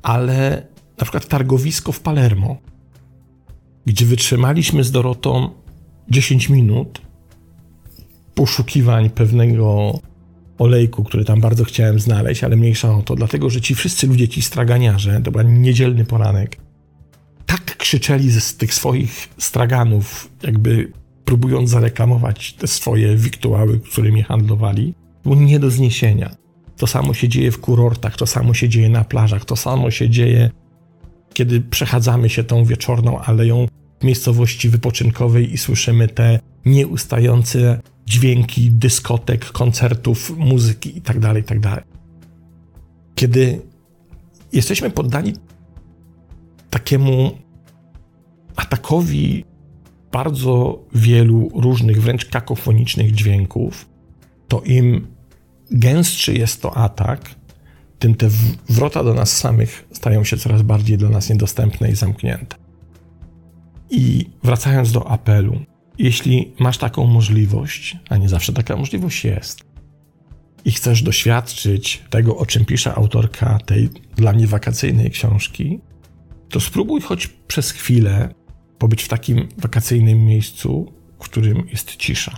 ale 0.02 0.68
na 0.98 1.04
przykład 1.04 1.28
targowisko 1.28 1.92
w 1.92 2.00
Palermo, 2.00 2.58
gdzie 3.86 4.06
wytrzymaliśmy 4.06 4.84
z 4.84 4.92
Dorotą 4.92 5.50
10 6.10 6.50
minut 6.50 7.02
poszukiwań 8.36 9.10
pewnego 9.10 10.00
olejku, 10.62 11.04
który 11.04 11.26
tam 11.26 11.42
bardzo 11.42 11.64
chciałem 11.64 12.00
znaleźć, 12.00 12.44
ale 12.44 12.56
mniejsza 12.56 12.96
o 12.96 13.02
to, 13.02 13.16
dlatego 13.16 13.50
że 13.50 13.62
ci 13.62 13.76
wszyscy 13.76 14.08
ludzie, 14.08 14.28
ci 14.28 14.42
straganiarze, 14.42 15.22
to 15.22 15.32
był 15.32 15.44
niedzielny 15.44 16.06
poranek, 16.06 16.58
tak 17.46 17.78
krzyczeli 17.78 18.32
z 18.32 18.58
tych 18.58 18.74
swoich 18.74 19.30
straganów, 19.38 20.30
jakby 20.44 20.92
próbując 21.26 21.70
zareklamować 21.70 22.54
te 22.54 22.68
swoje 22.68 23.16
wiktuały, 23.16 23.80
którymi 23.80 24.24
handlowali, 24.24 24.94
było 25.24 25.36
nie 25.36 25.60
do 25.60 25.70
zniesienia. 25.70 26.36
To 26.78 26.88
samo 26.88 27.14
się 27.14 27.30
dzieje 27.30 27.52
w 27.52 27.60
kurortach, 27.60 28.18
to 28.18 28.28
samo 28.28 28.54
się 28.54 28.70
dzieje 28.70 28.90
na 28.90 29.04
plażach, 29.04 29.46
to 29.46 29.56
samo 29.56 29.92
się 29.92 30.10
dzieje, 30.10 30.52
kiedy 31.34 31.62
przechadzamy 31.62 32.30
się 32.30 32.44
tą 32.44 32.66
wieczorną 32.66 33.20
aleją 33.20 33.68
miejscowości 34.04 34.70
wypoczynkowej 34.70 35.54
i 35.54 35.58
słyszymy 35.58 36.08
te 36.08 36.40
nieustające 36.66 37.82
dźwięki 38.12 38.72
dyskotek, 38.72 39.46
koncertów, 39.46 40.38
muzyki 40.38 40.96
itd., 40.96 41.22
tak 41.22 41.36
itd. 41.36 41.62
Tak 41.62 41.84
kiedy 43.16 43.62
jesteśmy 44.54 44.90
poddani 44.90 45.34
takiemu 46.70 47.38
atakowi 48.56 49.46
bardzo 50.12 50.80
wielu 50.96 51.50
różnych, 51.56 52.02
wręcz 52.02 52.26
kakofonicznych 52.26 53.12
dźwięków, 53.12 53.90
to 54.48 54.62
im 54.62 55.08
gęstszy 55.72 56.34
jest 56.34 56.62
to 56.62 56.78
atak, 56.78 57.36
tym 58.00 58.16
te 58.16 58.30
wrota 58.70 59.04
do 59.04 59.14
nas 59.14 59.38
samych 59.38 59.88
stają 59.92 60.24
się 60.24 60.38
coraz 60.38 60.62
bardziej 60.62 60.98
dla 60.98 61.10
nas 61.10 61.30
niedostępne 61.30 61.92
i 61.92 61.96
zamknięte. 61.96 62.56
I 63.90 64.30
wracając 64.44 64.92
do 64.92 65.08
apelu, 65.10 65.60
jeśli 66.04 66.54
masz 66.60 66.78
taką 66.78 67.08
możliwość, 67.08 67.98
a 68.10 68.18
nie 68.18 68.30
zawsze 68.30 68.54
taka 68.54 68.78
możliwość 68.78 69.26
jest, 69.26 69.64
i 70.66 70.72
chcesz 70.72 71.04
doświadczyć 71.04 72.04
tego, 72.10 72.38
o 72.38 72.46
czym 72.46 72.66
pisze 72.66 72.96
autorka 72.96 73.60
tej 73.66 73.90
dla 74.16 74.34
mnie 74.34 74.48
wakacyjnej 74.48 75.12
książki, 75.12 75.80
to 76.50 76.60
spróbuj 76.60 77.02
choć 77.02 77.28
przez 77.28 77.72
chwilę 77.72 78.34
pobyć 78.78 79.04
w 79.04 79.08
takim 79.08 79.48
wakacyjnym 79.58 80.26
miejscu, 80.26 80.94
w 81.20 81.24
którym 81.24 81.68
jest 81.72 81.96
cisza. 81.96 82.38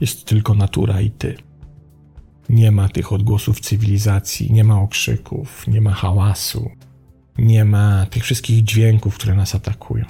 Jest 0.00 0.24
tylko 0.24 0.54
natura 0.54 1.00
i 1.00 1.10
ty. 1.10 1.36
Nie 2.48 2.72
ma 2.72 2.88
tych 2.88 3.12
odgłosów 3.12 3.60
cywilizacji, 3.60 4.52
nie 4.52 4.64
ma 4.64 4.80
okrzyków, 4.80 5.66
nie 5.68 5.80
ma 5.80 5.90
hałasu, 5.90 6.70
nie 7.38 7.64
ma 7.64 8.06
tych 8.06 8.22
wszystkich 8.22 8.64
dźwięków, 8.64 9.14
które 9.14 9.34
nas 9.34 9.54
atakują. 9.54 10.04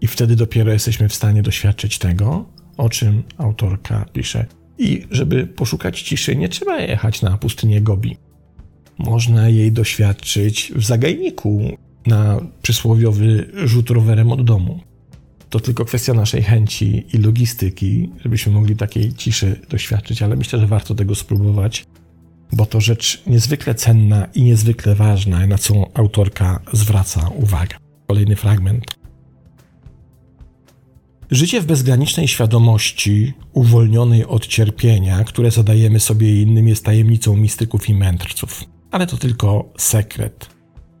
I 0.00 0.06
wtedy 0.06 0.36
dopiero 0.36 0.72
jesteśmy 0.72 1.08
w 1.08 1.14
stanie 1.14 1.42
doświadczyć 1.42 1.98
tego, 1.98 2.46
o 2.76 2.88
czym 2.88 3.22
autorka 3.38 4.04
pisze. 4.12 4.46
I 4.78 5.06
żeby 5.10 5.46
poszukać 5.46 6.02
ciszy, 6.02 6.36
nie 6.36 6.48
trzeba 6.48 6.80
jechać 6.80 7.22
na 7.22 7.38
pustynię 7.38 7.80
Gobi. 7.80 8.16
Można 8.98 9.48
jej 9.48 9.72
doświadczyć 9.72 10.72
w 10.76 10.84
zagajniku 10.84 11.76
na 12.06 12.40
przysłowiowy 12.62 13.50
rzut 13.64 13.90
rowerem 13.90 14.32
od 14.32 14.44
domu. 14.44 14.80
To 15.50 15.60
tylko 15.60 15.84
kwestia 15.84 16.14
naszej 16.14 16.42
chęci 16.42 17.06
i 17.12 17.18
logistyki, 17.18 18.10
żebyśmy 18.20 18.52
mogli 18.52 18.76
takiej 18.76 19.14
ciszy 19.14 19.60
doświadczyć, 19.70 20.22
ale 20.22 20.36
myślę, 20.36 20.58
że 20.58 20.66
warto 20.66 20.94
tego 20.94 21.14
spróbować, 21.14 21.84
bo 22.52 22.66
to 22.66 22.80
rzecz 22.80 23.22
niezwykle 23.26 23.74
cenna 23.74 24.28
i 24.34 24.42
niezwykle 24.42 24.94
ważna, 24.94 25.46
na 25.46 25.58
co 25.58 25.90
autorka 25.94 26.60
zwraca 26.72 27.28
uwagę. 27.28 27.76
Kolejny 28.06 28.36
fragment. 28.36 28.84
Życie 31.30 31.60
w 31.60 31.66
bezgranicznej 31.66 32.28
świadomości, 32.28 33.32
uwolnionej 33.52 34.26
od 34.26 34.46
cierpienia, 34.46 35.24
które 35.24 35.50
zadajemy 35.50 36.00
sobie 36.00 36.42
innym, 36.42 36.68
jest 36.68 36.84
tajemnicą 36.84 37.36
mistyków 37.36 37.88
i 37.88 37.94
mędrców. 37.94 38.64
Ale 38.90 39.06
to 39.06 39.16
tylko 39.16 39.72
sekret, 39.78 40.50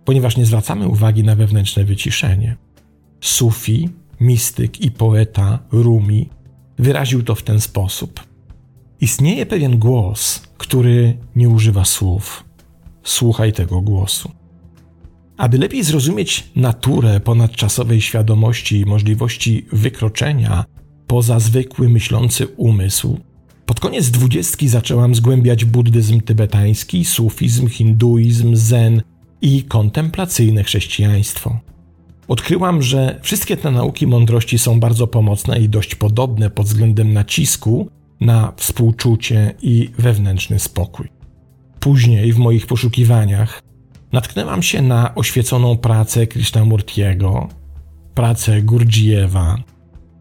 ponieważ 0.04 0.36
nie 0.36 0.46
zwracamy 0.46 0.88
uwagi 0.88 1.24
na 1.24 1.36
wewnętrzne 1.36 1.84
wyciszenie. 1.84 2.56
Sufi, 3.20 3.88
mistyk 4.20 4.80
i 4.80 4.90
poeta 4.90 5.58
Rumi 5.72 6.28
wyraził 6.78 7.22
to 7.22 7.34
w 7.34 7.42
ten 7.42 7.60
sposób. 7.60 8.20
Istnieje 9.00 9.46
pewien 9.46 9.78
głos, 9.78 10.42
który 10.58 11.16
nie 11.36 11.48
używa 11.48 11.84
słów. 11.84 12.44
Słuchaj 13.02 13.52
tego 13.52 13.80
głosu. 13.80 14.30
Aby 15.36 15.58
lepiej 15.58 15.84
zrozumieć 15.84 16.50
naturę 16.56 17.20
ponadczasowej 17.20 18.00
świadomości 18.00 18.80
i 18.80 18.86
możliwości 18.86 19.66
wykroczenia 19.72 20.64
poza 21.06 21.40
zwykły 21.40 21.88
myślący 21.88 22.46
umysł, 22.46 23.18
pod 23.66 23.80
koniec 23.80 24.10
dwudziestki 24.10 24.68
zaczęłam 24.68 25.14
zgłębiać 25.14 25.64
buddyzm 25.64 26.20
tybetański, 26.20 27.04
sufizm, 27.04 27.68
hinduizm, 27.68 28.56
zen 28.56 29.02
i 29.42 29.62
kontemplacyjne 29.62 30.64
chrześcijaństwo. 30.64 31.60
Odkryłam, 32.28 32.82
że 32.82 33.20
wszystkie 33.22 33.56
te 33.56 33.70
nauki 33.70 34.06
mądrości 34.06 34.58
są 34.58 34.80
bardzo 34.80 35.06
pomocne 35.06 35.60
i 35.60 35.68
dość 35.68 35.94
podobne 35.94 36.50
pod 36.50 36.66
względem 36.66 37.12
nacisku 37.12 37.90
na 38.20 38.52
współczucie 38.56 39.54
i 39.62 39.90
wewnętrzny 39.98 40.58
spokój. 40.58 41.08
Później 41.80 42.32
w 42.32 42.38
moich 42.38 42.66
poszukiwaniach 42.66 43.62
natknęłam 44.16 44.62
się 44.62 44.82
na 44.82 45.14
oświeconą 45.14 45.76
pracę 45.76 46.26
Krishnamurtiego, 46.26 47.48
pracę 48.14 48.62
Gurdjieffa, 48.62 49.56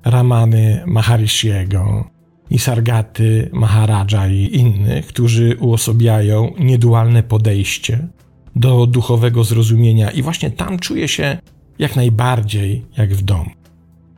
Ramany 0.06 0.84
Maharishiego, 0.86 2.10
Nisargaty 2.52 3.50
Maharaja 3.54 4.28
i 4.28 4.56
innych, 4.56 5.08
którzy 5.08 5.58
uosobiają 5.60 6.54
niedualne 6.60 7.24
podejście 7.24 8.08
do 8.56 8.88
duchowego 8.88 9.44
zrozumienia 9.44 10.12
i 10.12 10.22
właśnie 10.22 10.52
tam 10.52 10.80
czuję 10.80 11.08
się 11.08 11.38
jak 11.80 11.96
najbardziej 11.96 12.86
jak 12.98 13.14
w 13.16 13.22
domu. 13.22 13.50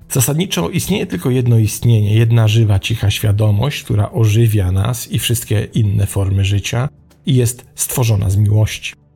Zasadniczo 0.10 0.70
istnieje 0.70 1.06
tylko 1.06 1.30
jedno 1.30 1.58
istnienie, 1.58 2.16
jedna 2.16 2.48
żywa, 2.48 2.80
cicha 2.80 3.12
świadomość, 3.12 3.84
która 3.84 4.12
ożywia 4.12 4.72
nas 4.72 5.12
i 5.12 5.20
wszystkie 5.20 5.68
inne 5.74 6.06
formy 6.06 6.46
życia 6.46 6.90
i 7.26 7.36
jest 7.36 7.66
stworzona 7.76 8.30
z 8.30 8.38
miłości. 8.38 9.07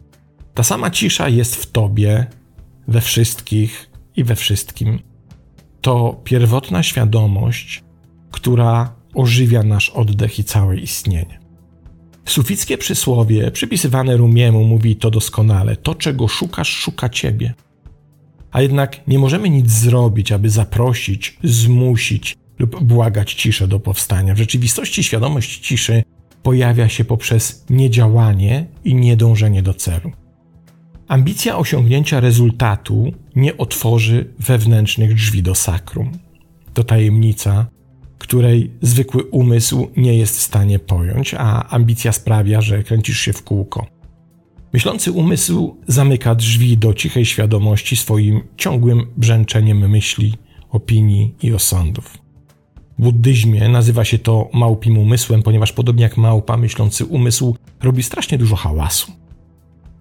Ta 0.54 0.64
sama 0.64 0.90
cisza 0.90 1.30
jest 1.30 1.56
w 1.56 1.72
Tobie, 1.72 2.26
we 2.88 3.02
wszystkich 3.02 3.90
i 4.16 4.24
we 4.24 4.36
wszystkim. 4.36 5.00
To 5.82 6.22
pierwotna 6.24 6.84
świadomość, 6.84 7.84
która 8.32 8.96
ożywia 9.14 9.64
nasz 9.64 9.90
oddech 9.90 10.40
i 10.40 10.44
całe 10.44 10.78
istnienie. 10.78 11.40
Sufickie 12.26 12.78
przysłowie 12.78 13.52
przypisywane 13.52 14.18
Rumiemu 14.18 14.64
mówi 14.64 14.96
to 14.96 15.12
doskonale: 15.12 15.76
To, 15.76 15.96
czego 15.96 16.28
szukasz, 16.28 16.70
szuka 16.70 17.10
ciebie. 17.10 17.54
A 18.52 18.62
jednak 18.62 19.08
nie 19.08 19.20
możemy 19.20 19.50
nic 19.50 19.72
zrobić, 19.72 20.32
aby 20.32 20.50
zaprosić, 20.50 21.38
zmusić 21.44 22.38
lub 22.60 22.84
błagać 22.84 23.34
ciszę 23.34 23.68
do 23.68 23.80
powstania. 23.80 24.36
W 24.36 24.38
rzeczywistości 24.38 25.04
świadomość 25.04 25.60
ciszy 25.60 26.04
pojawia 26.44 26.90
się 26.90 27.06
poprzez 27.06 27.66
niedziałanie 27.70 28.66
i 28.84 28.96
niedążenie 28.96 29.62
do 29.62 29.74
celu. 29.74 30.12
Ambicja 31.12 31.58
osiągnięcia 31.58 32.20
rezultatu 32.20 33.12
nie 33.36 33.58
otworzy 33.58 34.34
wewnętrznych 34.40 35.16
drzwi 35.16 35.44
do 35.44 35.56
sakrum. 35.56 36.12
To 36.74 36.84
tajemnica, 36.84 37.68
której 38.18 38.72
zwykły 38.82 39.24
umysł 39.24 39.88
nie 39.98 40.18
jest 40.18 40.38
w 40.38 40.42
stanie 40.42 40.80
pojąć, 40.80 41.34
a 41.34 41.70
ambicja 41.70 42.12
sprawia, 42.12 42.62
że 42.62 42.84
kręcisz 42.84 43.20
się 43.20 43.34
w 43.34 43.44
kółko. 43.44 43.88
Myślący 44.74 45.12
umysł 45.12 45.78
zamyka 45.88 46.36
drzwi 46.36 46.78
do 46.78 46.94
cichej 46.94 47.26
świadomości 47.26 47.96
swoim 47.96 48.42
ciągłym 48.58 49.08
brzęczeniem 49.18 49.90
myśli, 49.90 50.34
opinii 50.70 51.36
i 51.44 51.54
osądów. 51.54 52.18
W 53.00 53.04
buddyzmie 53.04 53.70
nazywa 53.70 54.06
się 54.06 54.20
to 54.20 54.50
małpim 54.54 54.98
umysłem, 54.98 55.44
ponieważ 55.44 55.74
podobnie 55.74 56.04
jak 56.04 56.18
małpa, 56.18 56.58
myślący 56.58 57.06
umysł 57.06 57.56
robi 57.82 58.04
strasznie 58.04 58.38
dużo 58.38 58.56
hałasu. 58.56 59.21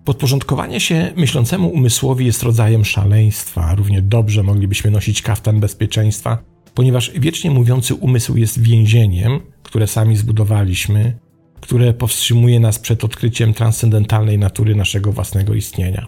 Podporządkowanie 0.04 0.80
się 0.80 1.12
myślącemu 1.16 1.68
umysłowi 1.68 2.26
jest 2.26 2.42
rodzajem 2.42 2.84
szaleństwa. 2.84 3.74
Równie 3.74 4.02
dobrze 4.02 4.42
moglibyśmy 4.42 4.90
nosić 4.90 5.22
kaftan 5.22 5.60
bezpieczeństwa, 5.60 6.38
ponieważ 6.74 7.12
wiecznie 7.18 7.50
mówiący 7.50 7.94
umysł 7.94 8.36
jest 8.36 8.62
więzieniem, 8.62 9.40
które 9.62 9.86
sami 9.86 10.16
zbudowaliśmy, 10.16 11.18
które 11.60 11.94
powstrzymuje 11.94 12.60
nas 12.60 12.78
przed 12.78 13.04
odkryciem 13.04 13.54
transcendentalnej 13.54 14.38
natury 14.38 14.74
naszego 14.74 15.12
własnego 15.12 15.54
istnienia. 15.54 16.06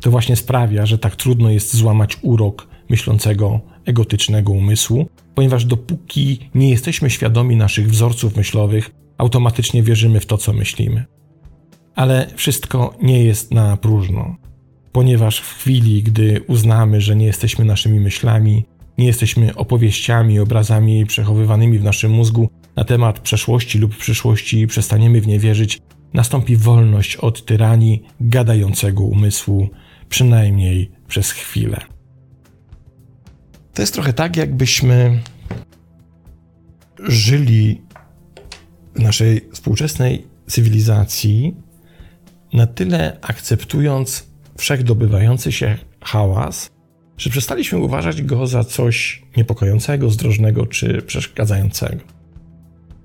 To 0.00 0.10
właśnie 0.10 0.36
sprawia, 0.36 0.86
że 0.86 0.98
tak 0.98 1.16
trudno 1.16 1.50
jest 1.50 1.76
złamać 1.76 2.18
urok 2.22 2.68
myślącego, 2.88 3.60
egotycznego 3.84 4.52
umysłu, 4.52 5.08
ponieważ 5.34 5.64
dopóki 5.64 6.38
nie 6.54 6.70
jesteśmy 6.70 7.10
świadomi 7.10 7.56
naszych 7.56 7.90
wzorców 7.90 8.36
myślowych, 8.36 8.90
automatycznie 9.18 9.82
wierzymy 9.82 10.20
w 10.20 10.26
to, 10.26 10.38
co 10.38 10.52
myślimy. 10.52 11.04
Ale 11.94 12.26
wszystko 12.36 12.94
nie 13.02 13.24
jest 13.24 13.54
na 13.54 13.76
próżno, 13.76 14.36
ponieważ 14.92 15.40
w 15.40 15.54
chwili, 15.54 16.02
gdy 16.02 16.44
uznamy, 16.46 17.00
że 17.00 17.16
nie 17.16 17.26
jesteśmy 17.26 17.64
naszymi 17.64 18.00
myślami, 18.00 18.64
nie 18.98 19.06
jesteśmy 19.06 19.54
opowieściami, 19.54 20.40
obrazami 20.40 21.06
przechowywanymi 21.06 21.78
w 21.78 21.84
naszym 21.84 22.12
mózgu 22.12 22.50
na 22.76 22.84
temat 22.84 23.20
przeszłości 23.20 23.78
lub 23.78 23.96
przyszłości 23.96 24.60
i 24.60 24.66
przestaniemy 24.66 25.20
w 25.20 25.26
nie 25.26 25.38
wierzyć, 25.38 25.80
nastąpi 26.14 26.56
wolność 26.56 27.16
od 27.16 27.44
tyranii 27.44 28.02
gadającego 28.20 29.04
umysłu, 29.04 29.68
przynajmniej 30.08 30.90
przez 31.08 31.30
chwilę. 31.30 31.80
To 33.74 33.82
jest 33.82 33.94
trochę 33.94 34.12
tak, 34.12 34.36
jakbyśmy 34.36 35.22
żyli 36.98 37.82
w 38.94 39.00
naszej 39.00 39.48
współczesnej 39.52 40.26
cywilizacji 40.46 41.54
na 42.54 42.66
tyle 42.66 43.18
akceptując 43.22 44.26
wszechdobywający 44.58 45.52
się 45.52 45.78
hałas, 46.00 46.70
że 47.18 47.30
przestaliśmy 47.30 47.78
uważać 47.78 48.22
go 48.22 48.46
za 48.46 48.64
coś 48.64 49.22
niepokojącego, 49.36 50.10
zdrożnego 50.10 50.66
czy 50.66 51.02
przeszkadzającego. 51.02 52.00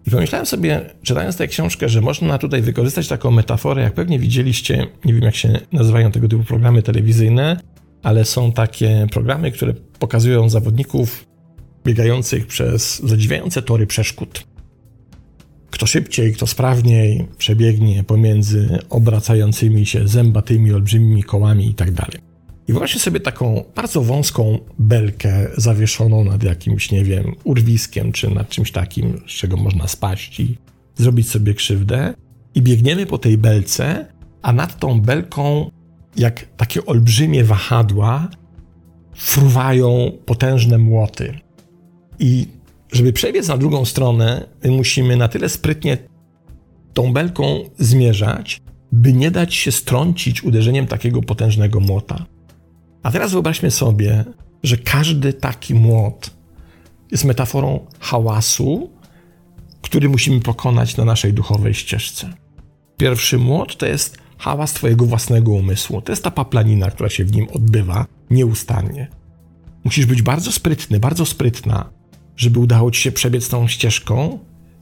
I 0.08 0.12
pomyślałem 0.12 0.46
sobie, 0.46 0.82
czytając 1.04 1.38
tę 1.38 1.48
książkę, 1.48 1.90
że 1.90 2.02
można 2.02 2.38
tutaj 2.38 2.62
wykorzystać 2.62 3.08
taką 3.08 3.32
metaforę, 3.32 3.82
jak 3.82 3.94
pewnie 3.94 4.20
widzieliście, 4.20 4.88
nie 5.06 5.14
wiem 5.14 5.24
jak 5.24 5.36
się 5.36 5.60
nazywają 5.72 6.12
tego 6.12 6.28
typu 6.28 6.44
programy 6.44 6.82
telewizyjne, 6.82 7.60
ale 8.04 8.26
są 8.26 8.52
takie 8.52 9.08
programy, 9.12 9.52
które 9.52 9.74
pokazują 9.74 10.50
zawodników 10.50 11.26
biegających 11.86 12.48
przez 12.48 13.00
zadziwiające 13.00 13.62
tory 13.62 13.88
przeszkód. 13.88 14.49
Kto 15.80 15.88
szybciej, 15.88 16.34
kto 16.34 16.48
sprawniej 16.48 17.28
przebiegnie 17.38 18.04
pomiędzy 18.04 18.80
obracającymi 18.90 19.86
się 19.86 20.08
zębatymi, 20.08 20.74
olbrzymimi 20.74 21.24
kołami 21.24 21.68
itd. 21.68 21.94
Tak 21.96 22.22
I 22.68 22.72
wyobraźcie 22.72 23.00
sobie 23.00 23.20
taką 23.20 23.64
bardzo 23.76 24.02
wąską 24.02 24.60
belkę 24.80 25.48
zawieszoną 25.58 26.24
nad 26.24 26.44
jakimś, 26.44 26.92
nie 26.92 27.04
wiem, 27.04 27.36
urwiskiem 27.44 28.12
czy 28.12 28.30
nad 28.30 28.50
czymś 28.50 28.72
takim, 28.72 29.22
z 29.28 29.32
czego 29.32 29.58
można 29.58 29.88
spaść 29.88 30.40
i 30.40 30.58
zrobić 30.96 31.30
sobie 31.30 31.54
krzywdę. 31.54 32.14
I 32.56 32.62
biegniemy 32.62 33.06
po 33.06 33.18
tej 33.18 33.38
belce, 33.38 34.06
a 34.42 34.54
nad 34.54 34.80
tą 34.80 35.02
belką, 35.02 35.72
jak 36.18 36.46
takie 36.58 36.86
olbrzymie 36.86 37.44
wahadła, 37.44 38.30
fruwają 39.16 40.12
potężne 40.26 40.78
młoty. 40.78 41.40
I 42.20 42.48
żeby 42.92 43.14
przebiec 43.14 43.48
na 43.48 43.58
drugą 43.58 43.86
stronę, 43.86 44.46
musimy 44.66 45.18
na 45.18 45.28
tyle 45.28 45.50
sprytnie 45.50 45.98
tą 46.94 47.14
belką 47.14 47.70
zmierzać, 47.78 48.62
by 48.92 49.14
nie 49.14 49.32
dać 49.32 49.56
się 49.56 49.72
strącić 49.72 50.44
uderzeniem 50.44 50.88
takiego 50.88 51.22
potężnego 51.22 51.80
młota. 51.80 52.26
A 53.04 53.12
teraz 53.12 53.32
wyobraźmy 53.32 53.72
sobie, 53.72 54.26
że 54.64 54.78
każdy 54.78 55.34
taki 55.34 55.76
młot 55.76 56.32
jest 57.12 57.26
metaforą 57.26 57.88
hałasu, 58.00 58.90
który 59.82 60.10
musimy 60.10 60.40
pokonać 60.40 60.98
na 60.98 61.06
naszej 61.06 61.34
duchowej 61.34 61.74
ścieżce. 61.74 62.34
Pierwszy 62.98 63.38
młot 63.38 63.78
to 63.78 63.86
jest 63.86 64.18
hałas 64.38 64.74
Twojego 64.74 65.06
własnego 65.06 65.52
umysłu. 65.52 66.02
To 66.02 66.12
jest 66.12 66.24
ta 66.24 66.32
paplanina, 66.32 66.92
która 66.92 67.10
się 67.10 67.26
w 67.26 67.36
nim 67.36 67.48
odbywa 67.54 68.06
nieustannie. 68.30 69.08
Musisz 69.84 70.06
być 70.06 70.22
bardzo 70.22 70.52
sprytny, 70.52 71.00
bardzo 71.00 71.26
sprytna, 71.26 71.90
żeby 72.40 72.60
udało 72.60 72.92
ci 72.92 73.02
się 73.02 73.12
przebiec 73.12 73.50
tą 73.50 73.68
ścieżką, 73.68 74.40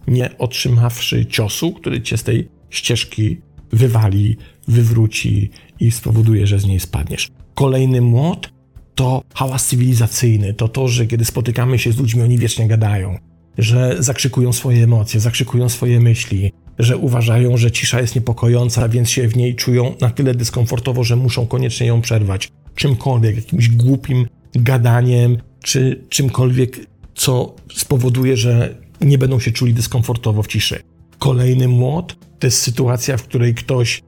nie 0.08 0.38
otrzymawszy 0.38 1.26
ciosu, 1.26 1.72
który 1.72 2.02
cię 2.02 2.18
z 2.18 2.24
tej 2.24 2.50
ścieżki 2.70 3.38
wywali, 3.72 4.38
wywróci 4.68 5.50
i 5.80 5.92
spowoduje, 5.92 6.48
że 6.48 6.60
z 6.60 6.66
niej 6.66 6.80
spadniesz. 6.80 7.28
Kolejny 7.54 8.02
młot 8.02 8.54
to 8.96 9.22
hałas 9.34 9.66
cywilizacyjny, 9.66 10.54
to 10.54 10.68
to, 10.68 10.88
że 10.88 11.06
kiedy 11.06 11.26
spotykamy 11.26 11.80
się 11.80 11.92
z 11.92 11.98
ludźmi, 11.98 12.22
oni 12.22 12.38
wiecznie 12.38 12.68
gadają, 12.68 13.18
że 13.58 13.96
zakrzykują 14.00 14.54
swoje 14.54 14.84
emocje, 14.84 15.20
zakrzykują 15.20 15.70
swoje 15.70 16.00
myśli, 16.00 16.52
że 16.80 16.98
uważają, 16.98 17.58
że 17.58 17.72
cisza 17.72 18.02
jest 18.02 18.16
niepokojąca, 18.16 18.90
więc 18.90 19.10
się 19.10 19.28
w 19.28 19.38
niej 19.38 19.56
czują 19.56 19.96
na 20.02 20.10
tyle 20.10 20.36
dyskomfortowo, 20.36 21.04
że 21.04 21.16
muszą 21.16 21.48
koniecznie 21.48 21.88
ją 21.88 22.02
przerwać 22.02 22.50
czymkolwiek, 22.76 23.36
jakimś 23.36 23.70
głupim 23.70 24.28
gadaniem, 24.54 25.38
czy 25.64 26.06
czymkolwiek 26.10 26.80
co 27.18 27.56
spowoduje, 27.74 28.38
że 28.38 28.76
nie 29.02 29.18
będą 29.18 29.40
się 29.40 29.52
czuli 29.52 29.74
dyskomfortowo 29.74 30.44
w 30.44 30.48
ciszy. 30.48 30.80
Kolejny 31.20 31.68
młot 31.68 32.16
to 32.40 32.48
jest 32.48 32.62
sytuacja, 32.62 33.18
w 33.18 33.24
której 33.24 33.56
ktoś 33.56 34.04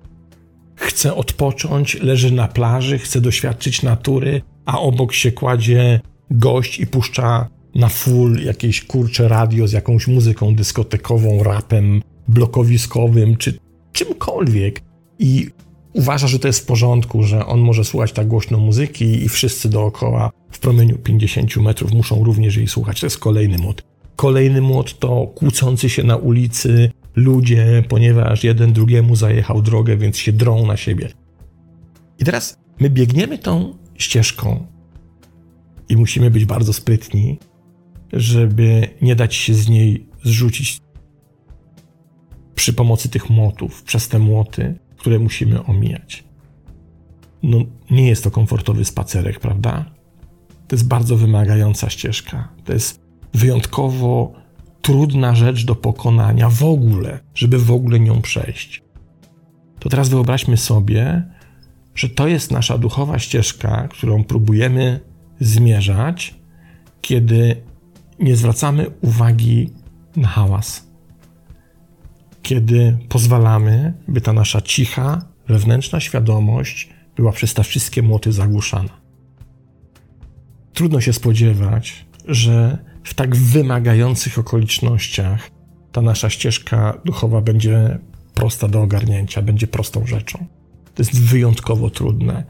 chce 0.75 1.15
odpocząć, 1.15 2.01
leży 2.01 2.31
na 2.31 2.47
plaży, 2.47 2.99
chce 2.99 3.21
doświadczyć 3.21 3.83
natury, 3.83 4.41
a 4.65 4.79
obok 4.79 5.13
się 5.13 5.31
kładzie 5.31 5.99
gość 6.31 6.79
i 6.79 6.87
puszcza 6.87 7.47
na 7.75 7.89
full 7.89 8.43
jakieś 8.45 8.83
kurcze 8.85 9.27
radio 9.27 9.67
z 9.67 9.71
jakąś 9.71 10.07
muzyką 10.07 10.55
dyskotekową, 10.55 11.43
rapem 11.43 12.01
blokowiskowym 12.27 13.37
czy 13.37 13.59
czymkolwiek. 13.91 14.81
I 15.19 15.49
uważa, 15.93 16.27
że 16.27 16.39
to 16.39 16.47
jest 16.47 16.59
w 16.59 16.65
porządku, 16.65 17.23
że 17.23 17.45
on 17.45 17.59
może 17.59 17.85
słuchać 17.85 18.11
tak 18.11 18.27
głośno 18.27 18.59
muzyki 18.59 19.23
i 19.23 19.29
wszyscy 19.29 19.69
dookoła 19.69 20.31
w 20.51 20.59
promieniu 20.59 20.97
50 20.97 21.57
metrów 21.57 21.93
muszą 21.93 22.23
również 22.23 22.55
jej 22.55 22.67
słuchać. 22.67 22.99
To 22.99 23.05
jest 23.05 23.17
kolejny 23.17 23.57
młot. 23.57 23.83
Kolejny 24.15 24.61
młot 24.61 24.99
to 24.99 25.27
kłócący 25.35 25.89
się 25.89 26.03
na 26.03 26.15
ulicy 26.15 26.91
ludzie, 27.15 27.83
ponieważ 27.89 28.43
jeden 28.43 28.73
drugiemu 28.73 29.15
zajechał 29.15 29.61
drogę, 29.61 29.97
więc 29.97 30.17
się 30.17 30.31
drą 30.31 30.65
na 30.65 30.77
siebie. 30.77 31.09
I 32.19 32.25
teraz 32.25 32.57
my 32.79 32.89
biegniemy 32.89 33.37
tą 33.37 33.73
ścieżką 33.95 34.67
i 35.89 35.97
musimy 35.97 36.31
być 36.31 36.45
bardzo 36.45 36.73
sprytni, 36.73 37.39
żeby 38.13 38.87
nie 39.01 39.15
dać 39.15 39.35
się 39.35 39.53
z 39.53 39.69
niej 39.69 40.05
zrzucić 40.23 40.77
przy 42.55 42.73
pomocy 42.73 43.09
tych 43.09 43.29
młotów, 43.29 43.83
przez 43.83 44.07
te 44.07 44.19
młoty, 44.19 44.79
które 44.99 45.19
musimy 45.19 45.63
omijać. 45.63 46.23
No, 47.43 47.57
nie 47.91 48.07
jest 48.07 48.23
to 48.23 48.31
komfortowy 48.31 48.85
spacerek, 48.85 49.39
prawda? 49.39 49.85
To 50.67 50.75
jest 50.75 50.87
bardzo 50.87 51.17
wymagająca 51.17 51.89
ścieżka. 51.89 52.49
To 52.65 52.73
jest 52.73 53.01
wyjątkowo 53.33 54.33
trudna 54.81 55.35
rzecz 55.35 55.65
do 55.65 55.75
pokonania 55.75 56.49
w 56.49 56.63
ogóle, 56.63 57.19
żeby 57.35 57.59
w 57.59 57.71
ogóle 57.71 57.99
nią 57.99 58.21
przejść. 58.21 58.83
To 59.79 59.89
teraz 59.89 60.09
wyobraźmy 60.09 60.57
sobie, 60.57 61.23
że 61.95 62.09
to 62.09 62.27
jest 62.27 62.51
nasza 62.51 62.77
duchowa 62.77 63.19
ścieżka, 63.19 63.87
którą 63.87 64.23
próbujemy 64.23 64.99
zmierzać, 65.39 66.35
kiedy 67.01 67.55
nie 68.19 68.35
zwracamy 68.35 68.85
uwagi 69.01 69.69
na 70.15 70.27
hałas 70.27 70.88
kiedy 72.41 72.97
pozwalamy, 73.09 73.93
by 74.07 74.21
ta 74.21 74.33
nasza 74.33 74.61
cicha, 74.61 75.21
wewnętrzna 75.47 75.99
świadomość 75.99 76.89
była 77.15 77.31
przez 77.31 77.53
te 77.53 77.63
wszystkie 77.63 78.01
młoty 78.01 78.31
zagłuszana. 78.31 79.01
Trudno 80.73 81.01
się 81.01 81.13
spodziewać, 81.13 82.05
że 82.27 82.77
w 83.03 83.13
tak 83.13 83.35
wymagających 83.35 84.39
okolicznościach 84.39 85.51
ta 85.91 86.01
nasza 86.01 86.29
ścieżka 86.29 87.01
duchowa 87.05 87.41
będzie 87.41 87.99
prosta 88.33 88.67
do 88.67 88.81
ogarnięcia, 88.81 89.41
będzie 89.41 89.67
prostą 89.67 90.05
rzeczą. 90.05 90.45
To 90.95 91.01
jest 91.01 91.21
wyjątkowo 91.21 91.89
trudne. 91.89 92.43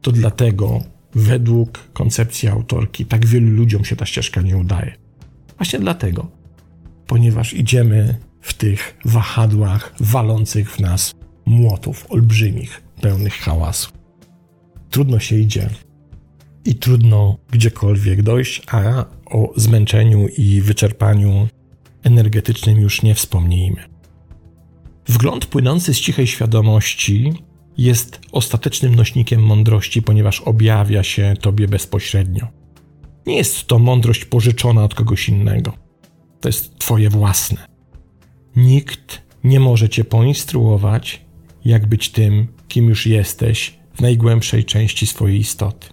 To 0.00 0.12
dlatego, 0.12 0.82
według 1.14 1.78
koncepcji 1.92 2.48
autorki, 2.48 3.06
tak 3.06 3.26
wielu 3.26 3.50
ludziom 3.50 3.84
się 3.84 3.96
ta 3.96 4.06
ścieżka 4.06 4.40
nie 4.40 4.56
udaje. 4.56 4.92
Właśnie 5.56 5.78
dlatego, 5.78 6.30
ponieważ 7.06 7.54
idziemy 7.54 8.18
w 8.48 8.54
tych 8.54 8.96
wahadłach 9.04 9.94
walących 10.00 10.70
w 10.72 10.80
nas 10.80 11.14
młotów 11.46 12.06
olbrzymich, 12.08 12.82
pełnych 13.00 13.34
hałasu. 13.34 13.90
Trudno 14.90 15.18
się 15.18 15.36
idzie 15.36 15.70
i 16.64 16.74
trudno 16.74 17.36
gdziekolwiek 17.50 18.22
dojść, 18.22 18.62
a 18.70 19.04
o 19.26 19.52
zmęczeniu 19.56 20.28
i 20.28 20.60
wyczerpaniu 20.60 21.48
energetycznym 22.02 22.78
już 22.78 23.02
nie 23.02 23.14
wspomnijmy. 23.14 23.82
Wgląd 25.08 25.46
płynący 25.46 25.94
z 25.94 26.00
cichej 26.00 26.26
świadomości 26.26 27.32
jest 27.78 28.20
ostatecznym 28.32 28.94
nośnikiem 28.94 29.42
mądrości, 29.42 30.02
ponieważ 30.02 30.40
objawia 30.40 31.02
się 31.02 31.34
tobie 31.40 31.68
bezpośrednio. 31.68 32.46
Nie 33.26 33.36
jest 33.36 33.66
to 33.66 33.78
mądrość 33.78 34.24
pożyczona 34.24 34.84
od 34.84 34.94
kogoś 34.94 35.28
innego. 35.28 35.72
To 36.40 36.48
jest 36.48 36.78
twoje 36.78 37.10
własne. 37.10 37.77
Nikt 38.56 39.22
nie 39.44 39.60
może 39.60 39.88
cię 39.88 40.04
poinstruować, 40.04 41.24
jak 41.64 41.86
być 41.86 42.10
tym, 42.10 42.46
kim 42.68 42.88
już 42.88 43.06
jesteś 43.06 43.78
w 43.94 44.00
najgłębszej 44.00 44.64
części 44.64 45.06
swojej 45.06 45.38
istoty. 45.38 45.88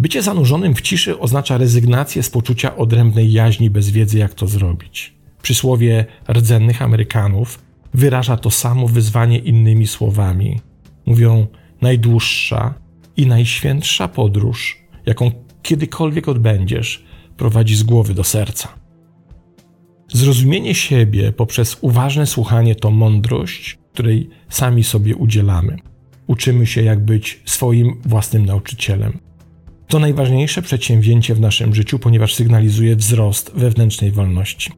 Bycie 0.00 0.22
zanurzonym 0.22 0.74
w 0.74 0.80
ciszy 0.80 1.18
oznacza 1.18 1.58
rezygnację 1.58 2.22
z 2.22 2.30
poczucia 2.30 2.76
odrębnej 2.76 3.32
jaźni 3.32 3.70
bez 3.70 3.90
wiedzy, 3.90 4.18
jak 4.18 4.34
to 4.34 4.46
zrobić. 4.46 5.14
Przysłowie 5.42 6.06
rdzennych 6.32 6.82
Amerykanów 6.82 7.62
wyraża 7.94 8.36
to 8.36 8.50
samo 8.50 8.88
wyzwanie 8.88 9.38
innymi 9.38 9.86
słowami. 9.86 10.60
Mówią 11.06 11.46
najdłuższa 11.80 12.74
i 13.16 13.26
najświętsza 13.26 14.08
podróż, 14.08 14.82
jaką 15.06 15.30
kiedykolwiek 15.62 16.28
odbędziesz, 16.28 17.04
prowadzi 17.36 17.76
z 17.76 17.82
głowy 17.82 18.14
do 18.14 18.24
serca. 18.24 18.68
Zrozumienie 20.12 20.74
siebie 20.74 21.32
poprzez 21.32 21.76
uważne 21.80 22.26
słuchanie 22.26 22.74
to 22.74 22.90
mądrość, 22.90 23.78
której 23.92 24.30
sami 24.48 24.84
sobie 24.84 25.16
udzielamy. 25.16 25.76
Uczymy 26.26 26.66
się, 26.66 26.82
jak 26.82 27.04
być 27.04 27.42
swoim 27.44 28.00
własnym 28.06 28.46
nauczycielem. 28.46 29.18
To 29.88 29.98
najważniejsze 29.98 30.62
przedsięwzięcie 30.62 31.34
w 31.34 31.40
naszym 31.40 31.74
życiu, 31.74 31.98
ponieważ 31.98 32.34
sygnalizuje 32.34 32.96
wzrost 32.96 33.52
wewnętrznej 33.54 34.10
wolności. 34.10 34.72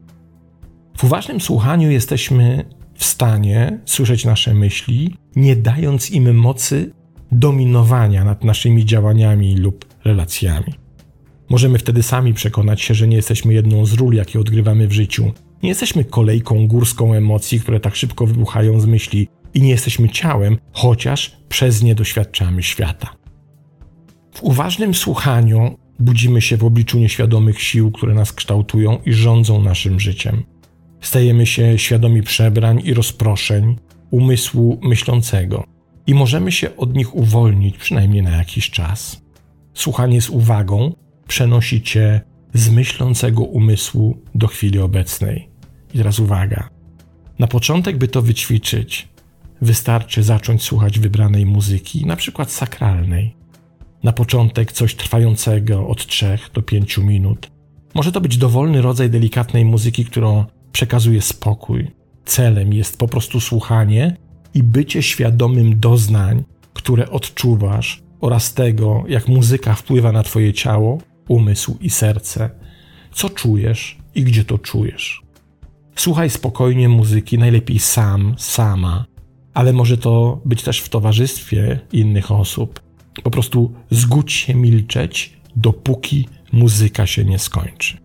W 0.97 1.03
uważnym 1.03 1.41
słuchaniu 1.41 1.91
jesteśmy 1.91 2.65
w 2.95 3.03
stanie 3.05 3.79
słyszeć 3.85 4.25
nasze 4.25 4.53
myśli, 4.53 5.15
nie 5.35 5.55
dając 5.55 6.11
im 6.11 6.35
mocy 6.35 6.91
dominowania 7.31 8.23
nad 8.23 8.43
naszymi 8.43 8.85
działaniami 8.85 9.55
lub 9.55 9.85
relacjami. 10.05 10.80
Możemy 11.51 11.79
wtedy 11.79 12.03
sami 12.03 12.33
przekonać 12.33 12.81
się, 12.81 12.93
że 12.93 13.07
nie 13.07 13.15
jesteśmy 13.15 13.53
jedną 13.53 13.85
z 13.85 13.93
ról, 13.93 14.13
jakie 14.13 14.39
odgrywamy 14.39 14.87
w 14.87 14.91
życiu. 14.91 15.31
Nie 15.63 15.69
jesteśmy 15.69 16.05
kolejką 16.05 16.67
górską 16.67 17.13
emocji, 17.13 17.59
które 17.59 17.79
tak 17.79 17.95
szybko 17.95 18.27
wybuchają 18.27 18.79
z 18.79 18.85
myśli, 18.85 19.27
i 19.53 19.61
nie 19.61 19.69
jesteśmy 19.69 20.09
ciałem, 20.09 20.57
chociaż 20.71 21.37
przez 21.49 21.83
nie 21.83 21.95
doświadczamy 21.95 22.63
świata. 22.63 23.15
W 24.33 24.43
uważnym 24.43 24.93
słuchaniu 24.93 25.77
budzimy 25.99 26.41
się 26.41 26.57
w 26.57 26.63
obliczu 26.63 26.99
nieświadomych 26.99 27.61
sił, 27.61 27.91
które 27.91 28.13
nas 28.13 28.33
kształtują 28.33 28.99
i 29.05 29.13
rządzą 29.13 29.63
naszym 29.63 29.99
życiem. 29.99 30.43
Stajemy 31.01 31.45
się 31.45 31.77
świadomi 31.77 32.23
przebrań 32.23 32.81
i 32.85 32.93
rozproszeń 32.93 33.75
umysłu 34.11 34.79
myślącego 34.83 35.63
i 36.07 36.13
możemy 36.13 36.51
się 36.51 36.77
od 36.77 36.95
nich 36.95 37.15
uwolnić 37.15 37.77
przynajmniej 37.77 38.21
na 38.23 38.37
jakiś 38.37 38.69
czas. 38.69 39.21
Słuchanie 39.73 40.21
z 40.21 40.29
uwagą 40.29 40.93
przenosi 41.31 41.81
cię 41.81 42.21
z 42.53 42.69
myślącego 42.69 43.43
umysłu 43.43 44.17
do 44.35 44.47
chwili 44.47 44.79
obecnej. 44.79 45.49
I 45.93 45.97
teraz 45.97 46.19
uwaga. 46.19 46.69
Na 47.39 47.47
początek, 47.47 47.97
by 47.97 48.07
to 48.07 48.21
wyćwiczyć, 48.21 49.07
wystarczy 49.61 50.23
zacząć 50.23 50.63
słuchać 50.63 50.99
wybranej 50.99 51.45
muzyki, 51.45 52.05
na 52.05 52.15
przykład 52.15 52.51
sakralnej. 52.51 53.35
Na 54.03 54.13
początek 54.13 54.71
coś 54.71 54.95
trwającego 54.95 55.87
od 55.87 56.05
3 56.07 56.39
do 56.53 56.61
5 56.61 56.97
minut. 56.97 57.51
Może 57.95 58.11
to 58.11 58.21
być 58.21 58.37
dowolny 58.37 58.81
rodzaj 58.81 59.09
delikatnej 59.09 59.65
muzyki, 59.65 60.05
którą 60.05 60.45
przekazuje 60.71 61.21
spokój. 61.21 61.91
Celem 62.25 62.73
jest 62.73 62.97
po 62.97 63.07
prostu 63.07 63.39
słuchanie 63.39 64.17
i 64.53 64.63
bycie 64.63 65.03
świadomym 65.03 65.79
doznań, 65.79 66.43
które 66.73 67.09
odczuwasz 67.09 68.03
oraz 68.21 68.53
tego, 68.53 69.03
jak 69.07 69.27
muzyka 69.27 69.73
wpływa 69.73 70.11
na 70.11 70.23
Twoje 70.23 70.53
ciało, 70.53 71.10
umysł 71.31 71.77
i 71.81 71.89
serce. 71.89 72.49
Co 73.13 73.29
czujesz 73.29 73.97
i 74.15 74.23
gdzie 74.23 74.43
to 74.45 74.57
czujesz. 74.57 75.21
Słuchaj 75.95 76.29
spokojnie 76.29 76.89
muzyki, 76.89 77.37
najlepiej 77.37 77.79
sam, 77.79 78.35
sama, 78.37 79.05
ale 79.53 79.73
może 79.73 79.97
to 79.97 80.41
być 80.45 80.63
też 80.63 80.79
w 80.79 80.89
towarzystwie 80.89 81.79
innych 81.91 82.31
osób. 82.31 82.79
Po 83.23 83.31
prostu 83.31 83.73
zgódź 83.91 84.33
się 84.33 84.55
milczeć, 84.55 85.37
dopóki 85.55 86.27
muzyka 86.51 87.07
się 87.07 87.25
nie 87.25 87.39
skończy. 87.39 87.97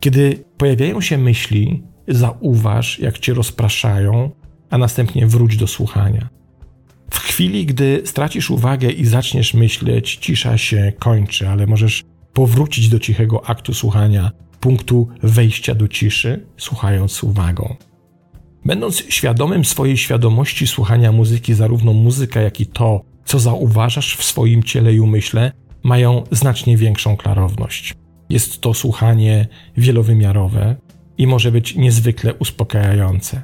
Kiedy 0.00 0.44
pojawiają 0.56 1.00
się 1.00 1.18
myśli, 1.18 1.82
zauważ, 2.08 2.98
jak 2.98 3.18
cię 3.18 3.34
rozpraszają, 3.34 4.30
a 4.70 4.78
następnie 4.78 5.26
wróć 5.26 5.56
do 5.56 5.66
słuchania. 5.66 6.28
Chwili, 7.32 7.66
gdy 7.66 8.02
stracisz 8.04 8.50
uwagę 8.50 8.90
i 8.90 9.06
zaczniesz 9.06 9.54
myśleć, 9.54 10.16
cisza 10.16 10.58
się 10.58 10.92
kończy, 10.98 11.48
ale 11.48 11.66
możesz 11.66 12.04
powrócić 12.32 12.88
do 12.88 12.98
cichego 12.98 13.46
aktu 13.46 13.74
słuchania, 13.74 14.30
punktu 14.60 15.08
wejścia 15.22 15.74
do 15.74 15.88
ciszy, 15.88 16.46
słuchając 16.56 17.24
uwagą. 17.24 17.76
Będąc 18.64 19.04
świadomym 19.08 19.64
swojej 19.64 19.96
świadomości 19.96 20.66
słuchania 20.66 21.12
muzyki, 21.12 21.54
zarówno 21.54 21.92
muzyka, 21.92 22.40
jak 22.40 22.60
i 22.60 22.66
to, 22.66 23.00
co 23.24 23.38
zauważasz 23.38 24.16
w 24.16 24.24
swoim 24.24 24.62
ciele 24.62 24.94
i 24.94 25.00
umyśle, 25.00 25.52
mają 25.82 26.24
znacznie 26.30 26.76
większą 26.76 27.16
klarowność. 27.16 27.94
Jest 28.30 28.60
to 28.60 28.74
słuchanie 28.74 29.48
wielowymiarowe 29.76 30.76
i 31.18 31.26
może 31.26 31.52
być 31.52 31.76
niezwykle 31.76 32.34
uspokajające. 32.34 33.42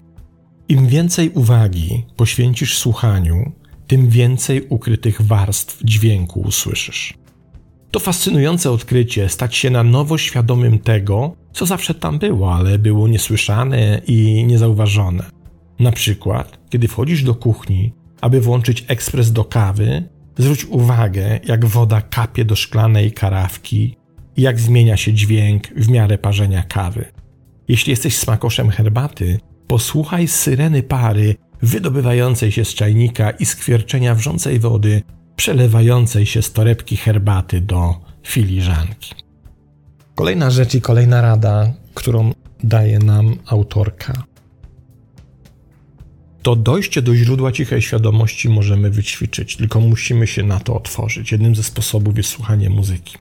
Im 0.69 0.87
więcej 0.87 1.31
uwagi 1.31 2.05
poświęcisz 2.17 2.79
słuchaniu, 2.79 3.53
tym 3.89 4.09
więcej 4.09 4.67
ukrytych 4.69 5.23
warstw 5.23 5.85
dźwięku 5.85 6.41
usłyszysz. 6.41 7.15
To 7.91 8.01
fascynujące 8.01 8.71
odkrycie 8.71 9.29
stać 9.29 9.57
się 9.57 9.71
na 9.71 9.83
nowo 9.83 10.19
świadomym 10.19 10.79
tego, 10.79 11.37
co 11.53 11.67
zawsze 11.67 11.95
tam 11.95 12.19
było, 12.19 12.55
ale 12.55 12.79
było 12.79 13.09
niesłyszane 13.09 14.01
i 14.07 14.45
niezauważone. 14.47 15.25
Na 15.79 15.93
przykład, 15.93 16.59
kiedy 16.71 16.89
wchodzisz 16.89 17.23
do 17.23 17.35
kuchni, 17.35 17.93
aby 18.21 18.41
włączyć 18.41 18.85
ekspres 18.89 19.33
do 19.33 19.45
kawy, 19.45 20.09
zwróć 20.39 20.65
uwagę, 20.65 21.41
jak 21.45 21.67
woda 21.67 22.01
kapie 22.01 22.45
do 22.45 22.57
szklanej 22.57 23.13
karawki 23.13 23.97
i 24.37 24.43
jak 24.43 24.61
zmienia 24.61 24.97
się 24.97 25.13
dźwięk 25.13 25.69
w 25.69 25.89
miarę 25.89 26.19
parzenia 26.19 26.63
kawy. 26.63 27.05
Jeśli 27.69 27.91
jesteś 27.91 28.17
smakoszem 28.17 28.71
herbaty, 28.71 29.39
posłuchaj 29.67 30.29
syreny 30.29 30.83
pary 30.83 31.35
wydobywającej 31.63 32.53
się 32.53 32.65
z 32.65 32.75
czajnika 32.75 33.31
i 33.31 33.45
skwierczenia 33.45 34.15
wrzącej 34.15 34.59
wody 34.59 35.03
przelewającej 35.37 36.27
się 36.27 36.43
z 36.43 36.53
torebki 36.53 36.97
herbaty 36.97 37.61
do 37.61 37.95
filiżanki. 38.27 39.15
Kolejna 40.15 40.51
rzecz 40.51 40.75
i 40.75 40.81
kolejna 40.81 41.21
rada, 41.21 41.75
którą 41.95 42.33
daje 42.65 42.99
nam 42.99 43.37
autorka. 43.47 44.13
To 46.43 46.57
dojście 46.57 47.03
do 47.03 47.15
źródła 47.15 47.53
cichej 47.53 47.83
świadomości 47.83 48.49
możemy 48.49 48.91
wyćwiczyć, 48.91 49.57
tylko 49.57 49.81
musimy 49.81 50.27
się 50.27 50.43
na 50.43 50.61
to 50.61 50.77
otworzyć. 50.77 51.33
Jednym 51.33 51.55
ze 51.55 51.63
sposobów 51.63 52.17
jest 52.17 52.29
słuchanie 52.29 52.71
muzyki. 52.71 53.17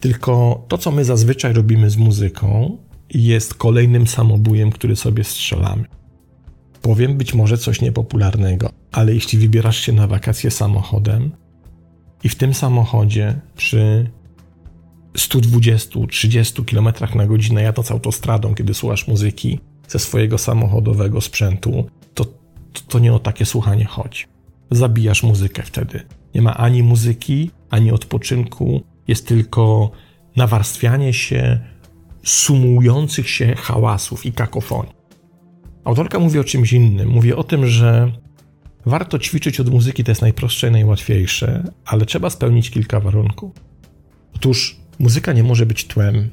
Tylko 0.00 0.64
to, 0.68 0.78
co 0.78 0.90
my 0.90 1.04
zazwyczaj 1.04 1.52
robimy 1.52 1.90
z 1.90 1.96
muzyką, 1.96 2.78
jest 3.14 3.54
kolejnym 3.54 4.06
samobujem, 4.06 4.72
który 4.72 4.96
sobie 4.96 5.24
strzelamy. 5.24 5.84
Powiem 6.82 7.16
być 7.16 7.34
może 7.34 7.58
coś 7.58 7.80
niepopularnego, 7.80 8.70
ale 8.92 9.14
jeśli 9.14 9.38
wybierasz 9.38 9.78
się 9.78 9.92
na 9.92 10.06
wakacje 10.06 10.50
samochodem 10.50 11.30
i 12.24 12.28
w 12.28 12.34
tym 12.34 12.54
samochodzie 12.54 13.40
przy 13.56 14.10
120-30 15.14 16.64
km 16.64 17.14
na 17.14 17.26
godzinę 17.26 17.62
jadąc 17.62 17.90
autostradą, 17.90 18.54
kiedy 18.54 18.74
słuchasz 18.74 19.08
muzyki 19.08 19.60
ze 19.88 19.98
swojego 19.98 20.38
samochodowego 20.38 21.20
sprzętu, 21.20 21.90
to, 22.14 22.24
to, 22.24 22.80
to 22.88 22.98
nie 22.98 23.12
o 23.12 23.18
takie 23.18 23.46
słuchanie 23.46 23.84
chodzi. 23.84 24.24
Zabijasz 24.70 25.22
muzykę 25.22 25.62
wtedy. 25.62 26.02
Nie 26.34 26.42
ma 26.42 26.56
ani 26.56 26.82
muzyki, 26.82 27.50
ani 27.70 27.92
odpoczynku, 27.92 28.82
jest 29.08 29.26
tylko 29.26 29.90
nawarstwianie 30.36 31.12
się 31.12 31.60
sumujących 32.24 33.30
się 33.30 33.54
hałasów 33.54 34.26
i 34.26 34.32
kakofonii. 34.32 34.99
Autorka 35.90 36.18
mówi 36.18 36.38
o 36.38 36.44
czymś 36.44 36.72
innym. 36.72 37.08
Mówi 37.08 37.32
o 37.32 37.44
tym, 37.44 37.66
że 37.66 38.12
warto 38.86 39.18
ćwiczyć 39.18 39.60
od 39.60 39.70
muzyki, 39.70 40.04
to 40.04 40.10
jest 40.10 40.22
najprostsze 40.22 40.68
i 40.68 40.70
najłatwiejsze, 40.70 41.64
ale 41.84 42.06
trzeba 42.06 42.30
spełnić 42.30 42.70
kilka 42.70 43.00
warunków. 43.00 43.52
Otóż 44.34 44.76
muzyka 44.98 45.32
nie 45.32 45.42
może 45.42 45.66
być 45.66 45.84
tłem. 45.84 46.30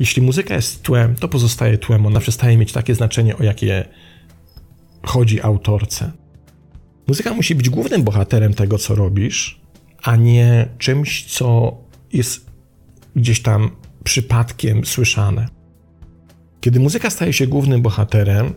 Jeśli 0.00 0.22
muzyka 0.22 0.54
jest 0.54 0.82
tłem, 0.82 1.14
to 1.14 1.28
pozostaje 1.28 1.78
tłem. 1.78 2.06
Ona 2.06 2.20
przestaje 2.20 2.56
mieć 2.56 2.72
takie 2.72 2.94
znaczenie, 2.94 3.36
o 3.36 3.42
jakie 3.42 3.84
chodzi 5.02 5.40
autorce. 5.40 6.12
Muzyka 7.06 7.34
musi 7.34 7.54
być 7.54 7.70
głównym 7.70 8.02
bohaterem 8.02 8.54
tego, 8.54 8.78
co 8.78 8.94
robisz, 8.94 9.60
a 10.02 10.16
nie 10.16 10.68
czymś, 10.78 11.24
co 11.24 11.76
jest 12.12 12.50
gdzieś 13.16 13.42
tam 13.42 13.70
przypadkiem 14.04 14.84
słyszane. 14.84 15.61
Kiedy 16.62 16.80
muzyka 16.80 17.10
staje 17.10 17.32
się 17.32 17.46
głównym 17.46 17.82
bohaterem, 17.82 18.52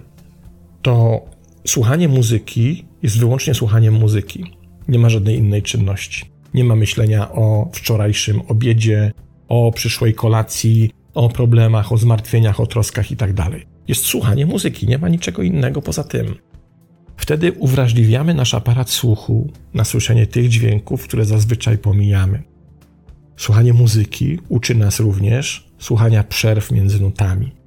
to 0.82 1.26
słuchanie 1.68 2.08
muzyki 2.08 2.86
jest 3.04 3.20
wyłącznie 3.20 3.54
słuchaniem 3.54 3.94
muzyki. 3.94 4.44
Nie 4.88 5.00
ma 5.00 5.10
żadnej 5.10 5.38
innej 5.38 5.62
czynności. 5.64 6.26
Nie 6.54 6.64
ma 6.64 6.76
myślenia 6.76 7.32
o 7.32 7.70
wczorajszym 7.74 8.42
obiedzie, 8.48 9.12
o 9.48 9.72
przyszłej 9.72 10.14
kolacji, 10.14 10.92
o 11.14 11.30
problemach, 11.30 11.92
o 11.92 11.98
zmartwieniach, 11.98 12.60
o 12.60 12.68
troskach 12.68 13.12
itd. 13.12 13.34
Tak 13.34 13.54
jest 13.88 14.06
słuchanie 14.06 14.46
muzyki, 14.46 14.88
nie 14.88 14.98
ma 14.98 15.10
niczego 15.10 15.42
innego 15.42 15.82
poza 15.82 16.04
tym. 16.04 16.36
Wtedy 17.18 17.52
uwrażliwiamy 17.52 18.34
nasz 18.34 18.54
aparat 18.54 18.90
słuchu 18.90 19.52
na 19.74 19.84
słyszenie 19.84 20.28
tych 20.28 20.50
dźwięków, 20.50 21.04
które 21.04 21.26
zazwyczaj 21.26 21.78
pomijamy. 21.78 22.44
Słuchanie 23.38 23.74
muzyki 23.74 24.40
uczy 24.50 24.76
nas 24.76 25.00
również 25.00 25.72
słuchania 25.80 26.24
przerw 26.24 26.72
między 26.72 27.02
nutami. 27.02 27.65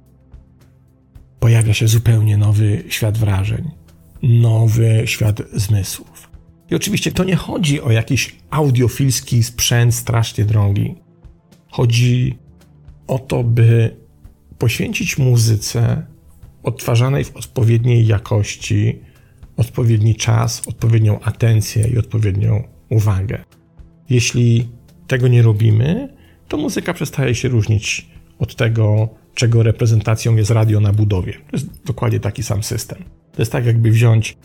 Pojawia 1.39 1.73
się 1.73 1.87
zupełnie 1.87 2.37
nowy 2.37 2.83
świat 2.89 3.17
wrażeń, 3.17 3.71
nowy 4.23 5.01
świat 5.05 5.41
zmysłów. 5.53 6.29
I 6.71 6.75
oczywiście 6.75 7.11
to 7.11 7.23
nie 7.23 7.35
chodzi 7.35 7.81
o 7.81 7.91
jakiś 7.91 8.35
audiofilski 8.49 9.43
sprzęt 9.43 9.95
strasznie 9.95 10.45
drogi. 10.45 10.95
Chodzi 11.69 12.37
o 13.07 13.19
to, 13.19 13.43
by 13.43 13.95
poświęcić 14.57 15.17
muzyce 15.17 16.05
odtwarzanej 16.63 17.23
w 17.23 17.35
odpowiedniej 17.35 18.07
jakości 18.07 18.99
odpowiedni 19.57 20.15
czas, 20.15 20.67
odpowiednią 20.67 21.19
atencję 21.19 21.87
i 21.87 21.97
odpowiednią 21.97 22.63
uwagę. 22.89 23.43
Jeśli 24.09 24.69
tego 25.07 25.27
nie 25.27 25.41
robimy, 25.41 26.13
to 26.47 26.57
muzyka 26.57 26.93
przestaje 26.93 27.35
się 27.35 27.49
różnić 27.49 28.09
od 28.39 28.55
tego, 28.55 29.09
czego 29.39 29.63
reprezentacją 29.63 30.35
jest 30.35 30.51
radio 30.51 30.79
na 30.79 30.93
budowie. 30.93 31.33
To 31.33 31.57
jest 31.57 31.83
dokładnie 31.85 32.19
taki 32.19 32.43
sam 32.43 32.63
system. 32.63 33.03
To 33.31 33.41
jest 33.41 33.51
tak, 33.51 33.65
jakby 33.65 33.91
wziąć, 33.91 34.37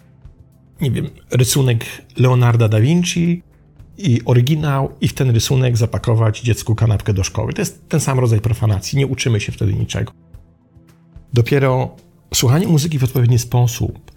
nie 0.80 0.90
wiem, 0.90 1.10
rysunek 1.30 1.84
Leonarda 2.16 2.68
da 2.68 2.80
Vinci 2.80 3.42
i 3.98 4.20
oryginał, 4.24 4.90
i 5.00 5.08
w 5.08 5.14
ten 5.14 5.30
rysunek 5.30 5.76
zapakować 5.76 6.40
dziecku 6.40 6.74
kanapkę 6.74 7.14
do 7.14 7.24
szkoły. 7.24 7.52
To 7.52 7.62
jest 7.62 7.88
ten 7.88 8.00
sam 8.00 8.18
rodzaj 8.18 8.40
profanacji. 8.40 8.98
Nie 8.98 9.06
uczymy 9.06 9.40
się 9.40 9.52
wtedy 9.52 9.74
niczego. 9.74 10.12
Dopiero 11.32 11.96
słuchanie 12.34 12.66
muzyki 12.66 12.98
w 12.98 13.04
odpowiedni 13.04 13.38
sposób 13.38 14.10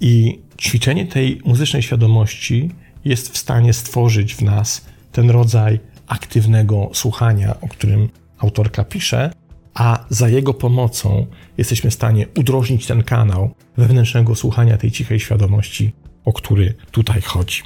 i 0.00 0.40
ćwiczenie 0.60 1.06
tej 1.06 1.40
muzycznej 1.44 1.82
świadomości 1.82 2.70
jest 3.04 3.32
w 3.32 3.38
stanie 3.38 3.72
stworzyć 3.72 4.34
w 4.34 4.42
nas 4.42 4.84
ten 5.12 5.30
rodzaj 5.30 5.80
aktywnego 6.06 6.90
słuchania, 6.92 7.60
o 7.60 7.68
którym 7.68 8.08
autorka 8.38 8.84
pisze, 8.84 9.32
a 9.74 10.04
za 10.08 10.28
jego 10.28 10.54
pomocą 10.54 11.26
jesteśmy 11.58 11.90
w 11.90 11.94
stanie 11.94 12.26
udrożnić 12.38 12.86
ten 12.86 13.02
kanał 13.02 13.50
wewnętrznego 13.76 14.34
słuchania 14.34 14.76
tej 14.76 14.90
cichej 14.90 15.20
świadomości, 15.20 15.92
o 16.24 16.32
który 16.32 16.74
tutaj 16.90 17.22
chodzi. 17.22 17.62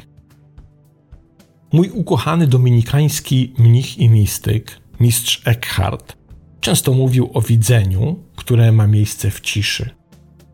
Mój 1.72 1.90
ukochany 1.90 2.46
dominikański 2.46 3.52
mnich 3.58 3.98
i 3.98 4.08
mistyk, 4.08 4.80
mistrz 5.00 5.42
Eckhart, 5.44 6.16
często 6.60 6.92
mówił 6.92 7.30
o 7.34 7.40
widzeniu, 7.40 8.18
które 8.36 8.72
ma 8.72 8.86
miejsce 8.86 9.30
w 9.30 9.40
ciszy. 9.40 9.90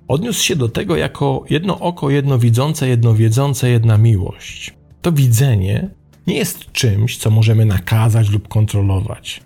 Odniósł 0.08 0.44
się 0.44 0.56
do 0.56 0.68
tego 0.68 0.96
jako 0.96 1.44
jedno 1.50 1.78
oko, 1.78 2.10
jedno 2.10 2.38
widzące, 2.38 2.88
jedno 2.88 3.14
wiedzące, 3.14 3.70
jedna 3.70 3.98
miłość. 3.98 4.74
To 5.02 5.12
widzenie 5.12 5.90
nie 6.26 6.36
jest 6.36 6.72
czymś, 6.72 7.16
co 7.16 7.30
możemy 7.30 7.64
nakazać 7.64 8.30
lub 8.30 8.48
kontrolować. 8.48 9.40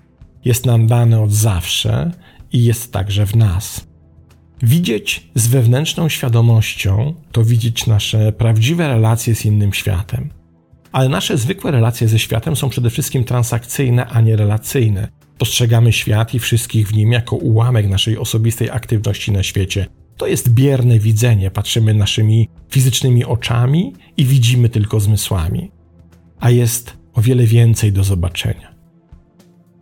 Jest 0.44 0.66
nam 0.66 0.86
dane 0.86 1.22
od 1.22 1.32
zawsze 1.32 2.10
i 2.52 2.64
jest 2.64 2.92
także 2.92 3.26
w 3.26 3.36
nas. 3.36 3.86
Widzieć 4.62 5.30
z 5.34 5.46
wewnętrzną 5.46 6.08
świadomością 6.08 7.14
to 7.32 7.44
widzieć 7.44 7.86
nasze 7.86 8.32
prawdziwe 8.32 8.88
relacje 8.88 9.34
z 9.34 9.44
innym 9.44 9.72
światem. 9.72 10.30
Ale 10.92 11.08
nasze 11.08 11.36
zwykłe 11.36 11.70
relacje 11.70 12.08
ze 12.08 12.18
światem 12.18 12.56
są 12.56 12.68
przede 12.68 12.90
wszystkim 12.90 13.24
transakcyjne, 13.24 14.06
a 14.06 14.20
nie 14.20 14.36
relacyjne. 14.36 15.08
Postrzegamy 15.38 15.92
świat 15.92 16.34
i 16.34 16.38
wszystkich 16.38 16.88
w 16.88 16.94
nim 16.94 17.12
jako 17.12 17.36
ułamek 17.36 17.88
naszej 17.88 18.18
osobistej 18.18 18.70
aktywności 18.70 19.32
na 19.32 19.42
świecie, 19.42 19.86
to 20.16 20.26
jest 20.26 20.48
bierne 20.48 20.98
widzenie, 20.98 21.50
patrzymy 21.50 21.94
naszymi 21.94 22.48
fizycznymi 22.70 23.24
oczami 23.24 23.92
i 24.16 24.24
widzimy 24.24 24.68
tylko 24.68 25.00
zmysłami. 25.00 25.70
A 26.40 26.50
jest 26.50 26.96
o 27.14 27.22
wiele 27.22 27.44
więcej 27.44 27.92
do 27.92 28.04
zobaczenia. 28.04 28.73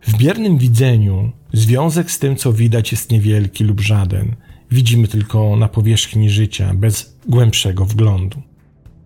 W 0.07 0.17
biernym 0.17 0.57
widzeniu 0.57 1.31
związek 1.53 2.11
z 2.11 2.19
tym, 2.19 2.35
co 2.35 2.53
widać, 2.53 2.91
jest 2.91 3.11
niewielki 3.11 3.63
lub 3.63 3.81
żaden. 3.81 4.35
Widzimy 4.71 5.07
tylko 5.07 5.55
na 5.55 5.67
powierzchni 5.67 6.29
życia, 6.29 6.73
bez 6.73 7.17
głębszego 7.27 7.85
wglądu. 7.85 8.41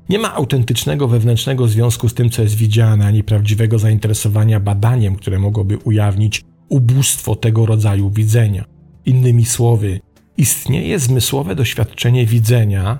Nie 0.09 0.19
ma 0.19 0.33
autentycznego 0.33 1.07
wewnętrznego 1.07 1.67
związku 1.67 2.09
z 2.09 2.13
tym, 2.13 2.29
co 2.29 2.41
jest 2.41 2.55
widziane, 2.55 3.05
ani 3.05 3.23
prawdziwego 3.23 3.79
zainteresowania 3.79 4.59
badaniem, 4.59 5.15
które 5.15 5.39
mogłoby 5.39 5.77
ujawnić 5.77 6.43
ubóstwo 6.69 7.35
tego 7.35 7.65
rodzaju 7.65 8.09
widzenia. 8.09 8.65
Innymi 9.05 9.45
słowy, 9.45 9.99
Istnieje 10.37 10.99
zmysłowe 10.99 11.55
doświadczenie 11.55 12.25
widzenia, 12.25 12.99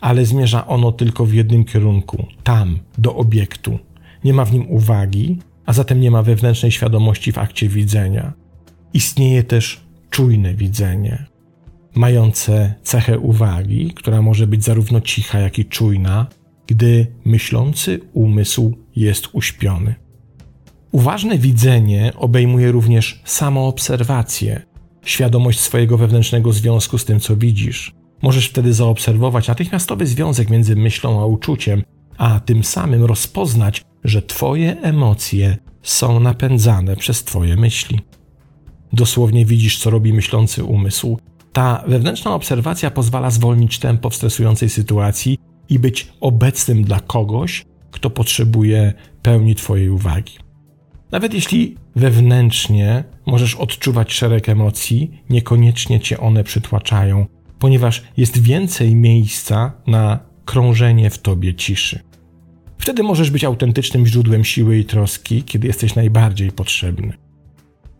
ale 0.00 0.26
zmierza 0.26 0.66
ono 0.66 0.92
tylko 0.92 1.26
w 1.26 1.32
jednym 1.32 1.64
kierunku 1.64 2.26
tam, 2.42 2.78
do 2.98 3.16
obiektu. 3.16 3.78
Nie 4.24 4.34
ma 4.34 4.44
w 4.44 4.52
nim 4.52 4.70
uwagi, 4.70 5.38
a 5.68 5.72
zatem 5.72 6.00
nie 6.00 6.10
ma 6.10 6.22
wewnętrznej 6.22 6.72
świadomości 6.72 7.32
w 7.32 7.38
akcie 7.38 7.68
widzenia. 7.68 8.32
Istnieje 8.94 9.42
też 9.42 9.80
czujne 10.10 10.54
widzenie, 10.54 11.26
mające 11.94 12.74
cechę 12.82 13.18
uwagi, 13.18 13.92
która 13.94 14.22
może 14.22 14.46
być 14.46 14.64
zarówno 14.64 15.00
cicha, 15.00 15.38
jak 15.38 15.58
i 15.58 15.64
czujna, 15.64 16.26
gdy 16.66 17.06
myślący 17.24 18.00
umysł 18.12 18.76
jest 18.96 19.28
uśpiony. 19.32 19.94
Uważne 20.92 21.38
widzenie 21.38 22.12
obejmuje 22.16 22.72
również 22.72 23.22
samoobserwację, 23.24 24.62
świadomość 25.04 25.60
swojego 25.60 25.98
wewnętrznego 25.98 26.52
związku 26.52 26.98
z 26.98 27.04
tym, 27.04 27.20
co 27.20 27.36
widzisz. 27.36 27.92
Możesz 28.22 28.48
wtedy 28.48 28.72
zaobserwować 28.72 29.48
natychmiastowy 29.48 30.06
związek 30.06 30.50
między 30.50 30.76
myślą 30.76 31.20
a 31.20 31.26
uczuciem, 31.26 31.82
a 32.18 32.40
tym 32.40 32.64
samym 32.64 33.04
rozpoznać, 33.04 33.84
że 34.08 34.22
Twoje 34.22 34.80
emocje 34.80 35.56
są 35.82 36.20
napędzane 36.20 36.96
przez 36.96 37.24
Twoje 37.24 37.56
myśli. 37.56 38.00
Dosłownie 38.92 39.46
widzisz, 39.46 39.78
co 39.78 39.90
robi 39.90 40.12
myślący 40.12 40.64
umysł. 40.64 41.18
Ta 41.52 41.84
wewnętrzna 41.86 42.34
obserwacja 42.34 42.90
pozwala 42.90 43.30
zwolnić 43.30 43.78
tempo 43.78 44.10
w 44.10 44.14
stresującej 44.14 44.68
sytuacji 44.68 45.38
i 45.68 45.78
być 45.78 46.12
obecnym 46.20 46.84
dla 46.84 47.00
kogoś, 47.00 47.64
kto 47.90 48.10
potrzebuje 48.10 48.92
pełni 49.22 49.54
Twojej 49.54 49.90
uwagi. 49.90 50.32
Nawet 51.10 51.34
jeśli 51.34 51.76
wewnętrznie 51.96 53.04
możesz 53.26 53.54
odczuwać 53.54 54.12
szereg 54.12 54.48
emocji, 54.48 55.22
niekoniecznie 55.30 56.00
cię 56.00 56.20
one 56.20 56.44
przytłaczają, 56.44 57.26
ponieważ 57.58 58.02
jest 58.16 58.42
więcej 58.42 58.94
miejsca 58.94 59.72
na 59.86 60.18
krążenie 60.44 61.10
w 61.10 61.18
tobie 61.18 61.54
ciszy. 61.54 62.07
Wtedy 62.78 63.02
możesz 63.02 63.30
być 63.30 63.44
autentycznym 63.44 64.06
źródłem 64.06 64.44
siły 64.44 64.78
i 64.78 64.84
troski, 64.84 65.42
kiedy 65.42 65.66
jesteś 65.66 65.94
najbardziej 65.94 66.52
potrzebny. 66.52 67.12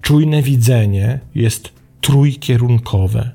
Czujne 0.00 0.42
widzenie 0.42 1.20
jest 1.34 1.72
trójkierunkowe. 2.00 3.30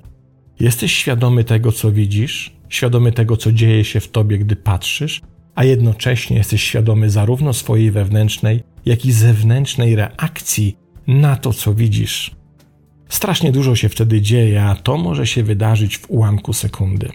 Jesteś 0.60 0.96
świadomy 0.96 1.44
tego, 1.44 1.72
co 1.72 1.92
widzisz, 1.92 2.56
świadomy 2.70 3.12
tego, 3.12 3.38
co 3.38 3.52
dzieje 3.52 3.84
się 3.84 4.00
w 4.00 4.08
tobie, 4.08 4.38
gdy 4.38 4.56
patrzysz, 4.56 5.22
a 5.56 5.64
jednocześnie 5.64 6.38
jesteś 6.38 6.64
świadomy 6.64 7.10
zarówno 7.10 7.54
swojej 7.54 7.92
wewnętrznej, 7.92 8.64
jak 8.86 9.06
i 9.06 9.12
zewnętrznej 9.12 9.96
reakcji 9.96 10.78
na 11.08 11.36
to, 11.36 11.54
co 11.54 11.74
widzisz. 11.74 12.36
Strasznie 13.10 13.52
dużo 13.52 13.76
się 13.76 13.90
wtedy 13.90 14.22
dzieje, 14.22 14.64
a 14.64 14.76
to 14.76 14.98
może 14.98 15.28
się 15.28 15.44
wydarzyć 15.44 15.98
w 15.98 16.10
ułamku 16.10 16.54
sekundy. 16.54 17.10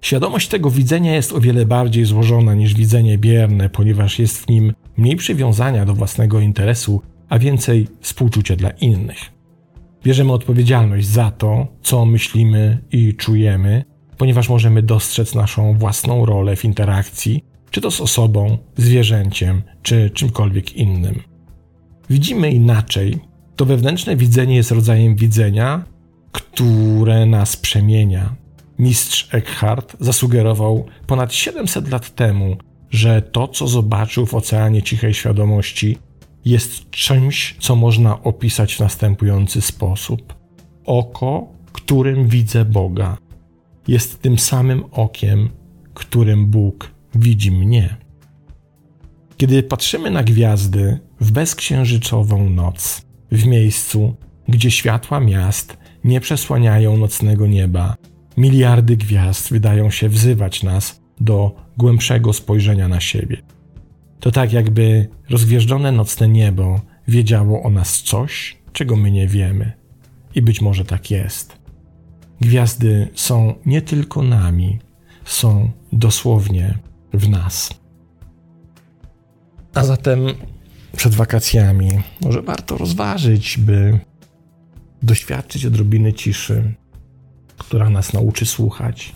Świadomość 0.00 0.48
tego 0.48 0.70
widzenia 0.70 1.14
jest 1.14 1.32
o 1.32 1.40
wiele 1.40 1.66
bardziej 1.66 2.04
złożona 2.04 2.54
niż 2.54 2.74
widzenie 2.74 3.18
bierne, 3.18 3.70
ponieważ 3.70 4.18
jest 4.18 4.38
w 4.38 4.48
nim 4.48 4.72
mniej 4.96 5.16
przywiązania 5.16 5.86
do 5.86 5.94
własnego 5.94 6.40
interesu, 6.40 7.02
a 7.28 7.38
więcej 7.38 7.88
współczucia 8.00 8.56
dla 8.56 8.70
innych. 8.70 9.32
Bierzemy 10.04 10.32
odpowiedzialność 10.32 11.06
za 11.06 11.30
to, 11.30 11.66
co 11.82 12.04
myślimy 12.04 12.78
i 12.92 13.14
czujemy, 13.14 13.84
ponieważ 14.16 14.48
możemy 14.48 14.82
dostrzec 14.82 15.34
naszą 15.34 15.78
własną 15.78 16.26
rolę 16.26 16.56
w 16.56 16.64
interakcji 16.64 17.50
czy 17.70 17.80
to 17.80 17.90
z 17.90 18.00
osobą, 18.00 18.58
zwierzęciem, 18.76 19.62
czy 19.82 20.10
czymkolwiek 20.10 20.76
innym. 20.76 21.22
Widzimy 22.10 22.50
inaczej. 22.50 23.18
To 23.56 23.64
wewnętrzne 23.64 24.16
widzenie 24.16 24.56
jest 24.56 24.70
rodzajem 24.70 25.16
widzenia, 25.16 25.84
które 26.32 27.26
nas 27.26 27.56
przemienia. 27.56 28.34
Mistrz 28.80 29.28
Eckhart 29.34 29.96
zasugerował 30.00 30.86
ponad 31.06 31.34
700 31.34 31.90
lat 31.90 32.14
temu, 32.14 32.56
że 32.90 33.22
to, 33.22 33.48
co 33.48 33.68
zobaczył 33.68 34.26
w 34.26 34.34
oceanie 34.34 34.82
cichej 34.82 35.14
świadomości, 35.14 35.98
jest 36.44 36.90
czymś, 36.90 37.56
co 37.58 37.76
można 37.76 38.22
opisać 38.22 38.74
w 38.74 38.80
następujący 38.80 39.60
sposób: 39.60 40.34
Oko, 40.84 41.48
którym 41.72 42.28
widzę 42.28 42.64
Boga, 42.64 43.16
jest 43.88 44.22
tym 44.22 44.38
samym 44.38 44.84
okiem, 44.92 45.48
którym 45.94 46.46
Bóg 46.46 46.90
widzi 47.14 47.50
mnie. 47.50 47.96
Kiedy 49.36 49.62
patrzymy 49.62 50.10
na 50.10 50.22
gwiazdy 50.22 50.98
w 51.20 51.30
bezksiężycową 51.30 52.50
noc, 52.50 53.02
w 53.32 53.46
miejscu, 53.46 54.14
gdzie 54.48 54.70
światła 54.70 55.20
miast 55.20 55.76
nie 56.04 56.20
przesłaniają 56.20 56.96
nocnego 56.96 57.46
nieba, 57.46 57.96
miliardy 58.40 58.96
gwiazd 58.96 59.50
wydają 59.50 59.90
się 59.90 60.08
wzywać 60.08 60.62
nas, 60.62 61.00
do 61.20 61.56
głębszego 61.76 62.32
spojrzenia 62.32 62.88
na 62.88 63.00
siebie. 63.00 63.36
To 64.20 64.30
tak, 64.30 64.52
jakby 64.52 65.08
rozgwieżdżone 65.30 65.92
nocne 65.92 66.28
niebo 66.28 66.80
wiedziało 67.08 67.62
o 67.62 67.70
nas 67.70 68.02
coś, 68.02 68.56
czego 68.72 68.96
my 68.96 69.10
nie 69.10 69.28
wiemy. 69.28 69.72
I 70.34 70.42
być 70.42 70.60
może 70.60 70.84
tak 70.84 71.10
jest. 71.10 71.56
Gwiazdy 72.40 73.08
są 73.14 73.54
nie 73.66 73.82
tylko 73.82 74.22
nami, 74.22 74.78
są 75.24 75.70
dosłownie 75.92 76.78
w 77.12 77.28
nas. 77.28 77.80
A 79.74 79.84
zatem 79.84 80.18
przed 80.96 81.14
wakacjami 81.14 81.90
może 82.20 82.42
warto 82.42 82.78
rozważyć, 82.78 83.58
by 83.58 84.00
doświadczyć 85.02 85.66
odrobiny 85.66 86.12
ciszy, 86.12 86.74
która 87.60 87.90
nas 87.90 88.12
nauczy 88.12 88.46
słuchać, 88.46 89.12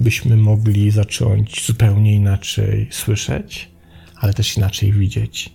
byśmy 0.00 0.36
mogli 0.36 0.90
zacząć 0.90 1.66
zupełnie 1.66 2.14
inaczej 2.14 2.88
słyszeć, 2.90 3.70
ale 4.16 4.34
też 4.34 4.56
inaczej 4.56 4.92
widzieć, 4.92 5.54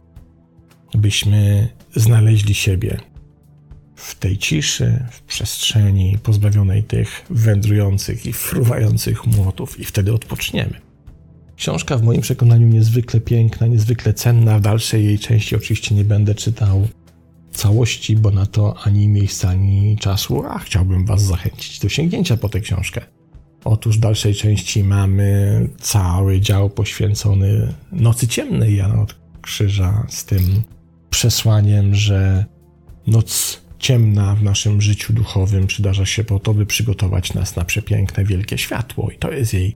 byśmy 0.93 1.69
znaleźli 1.95 2.54
siebie 2.54 2.98
w 3.95 4.15
tej 4.15 4.38
ciszy, 4.38 5.06
w 5.12 5.22
przestrzeni 5.22 6.17
pozbawionej 6.24 6.84
tych 6.84 7.26
wędrujących 7.30 8.26
i 8.26 8.34
fruwających 8.34 9.26
młotów, 9.28 9.80
i 9.80 9.86
wtedy 9.86 10.13
odpoczniemy. 10.13 10.82
Książka 11.56 11.98
w 11.98 12.04
moim 12.04 12.22
przekonaniu 12.22 12.67
niezwykle 12.67 13.19
piękna, 13.19 13.67
niezwykle 13.67 14.13
cenna. 14.13 14.60
W 14.60 14.62
dalszej 14.62 15.06
jej 15.06 15.19
części 15.19 15.56
oczywiście 15.56 15.95
nie 15.95 16.04
będę 16.04 16.36
czytał 16.36 16.88
całości, 17.60 18.15
bo 18.15 18.32
na 18.32 18.45
to 18.45 18.76
ani 18.84 19.08
miejsca, 19.08 19.50
ani 19.50 19.98
czasu, 19.98 20.43
a 20.45 20.60
chciałbym 20.60 21.06
Was 21.06 21.22
zachęcić 21.22 21.80
do 21.80 21.89
sięgnięcia 21.89 22.38
po 22.38 22.50
tę 22.50 22.60
książkę. 22.60 23.02
Otóż 23.63 23.98
w 23.98 24.00
dalszej 24.00 24.36
części 24.36 24.84
mamy 24.84 25.67
cały 25.80 26.41
dział 26.41 26.69
poświęcony 26.69 27.74
Nocy 27.91 28.28
Ciemnej 28.28 28.76
Jana 28.76 29.02
od 29.02 29.15
Krzyża 29.41 30.06
z 30.10 30.26
tym 30.26 30.63
przesłaniem, 31.10 31.95
że 31.95 32.45
noc 33.08 33.62
ciemna 33.80 34.36
w 34.36 34.43
naszym 34.43 34.82
życiu 34.82 35.13
duchowym 35.13 35.67
przydarza 35.67 36.06
się 36.06 36.24
po 36.24 36.39
to, 36.39 36.54
by 36.54 36.65
przygotować 36.65 37.34
nas 37.34 37.56
na 37.56 37.65
przepiękne, 37.65 38.26
wielkie 38.26 38.58
światło. 38.58 39.12
I 39.12 39.17
to 39.17 39.32
jest 39.32 39.54
jej 39.54 39.76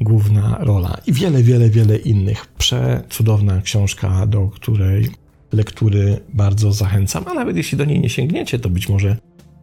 główna 0.00 0.58
rola. 0.60 1.00
I 1.06 1.12
wiele, 1.12 1.42
wiele, 1.42 1.70
wiele 1.70 1.96
innych. 1.96 2.46
Przecudowna 2.46 3.62
książka, 3.62 4.26
do 4.26 4.48
której 4.48 5.10
lektury 5.52 6.20
bardzo 6.34 6.72
zachęcam, 6.72 7.24
a 7.28 7.34
nawet 7.34 7.56
jeśli 7.56 7.78
do 7.78 7.84
niej 7.84 8.00
nie 8.00 8.10
sięgniecie, 8.10 8.58
to 8.58 8.70
być 8.70 8.88
może 8.88 9.16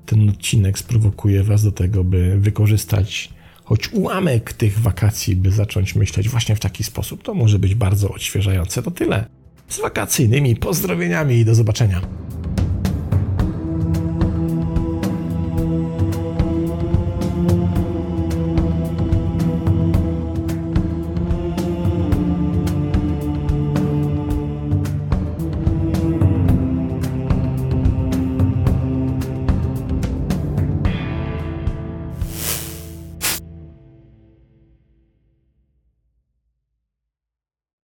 ten 0.06 0.30
odcinek 0.30 0.80
sprowokuje 0.80 1.44
Was 1.44 1.64
do 1.64 1.72
tego, 1.72 2.04
by 2.04 2.40
wykorzystać 2.40 3.30
choć 3.64 3.94
ułamek 3.94 4.54
tych 4.54 4.80
wakacji, 4.80 5.36
by 5.36 5.52
zacząć 5.52 5.96
myśleć 5.96 6.30
właśnie 6.30 6.56
w 6.56 6.60
taki 6.60 6.84
sposób. 6.84 7.24
To 7.24 7.34
może 7.34 7.60
być 7.60 7.76
bardzo 7.76 8.10
odświeżające. 8.10 8.84
To 8.84 8.92
tyle 8.92 9.26
z 9.70 9.80
wakacyjnymi 9.80 10.56
pozdrowieniami 10.56 11.36
i 11.36 11.46
do 11.46 11.56
zobaczenia. 11.56 12.02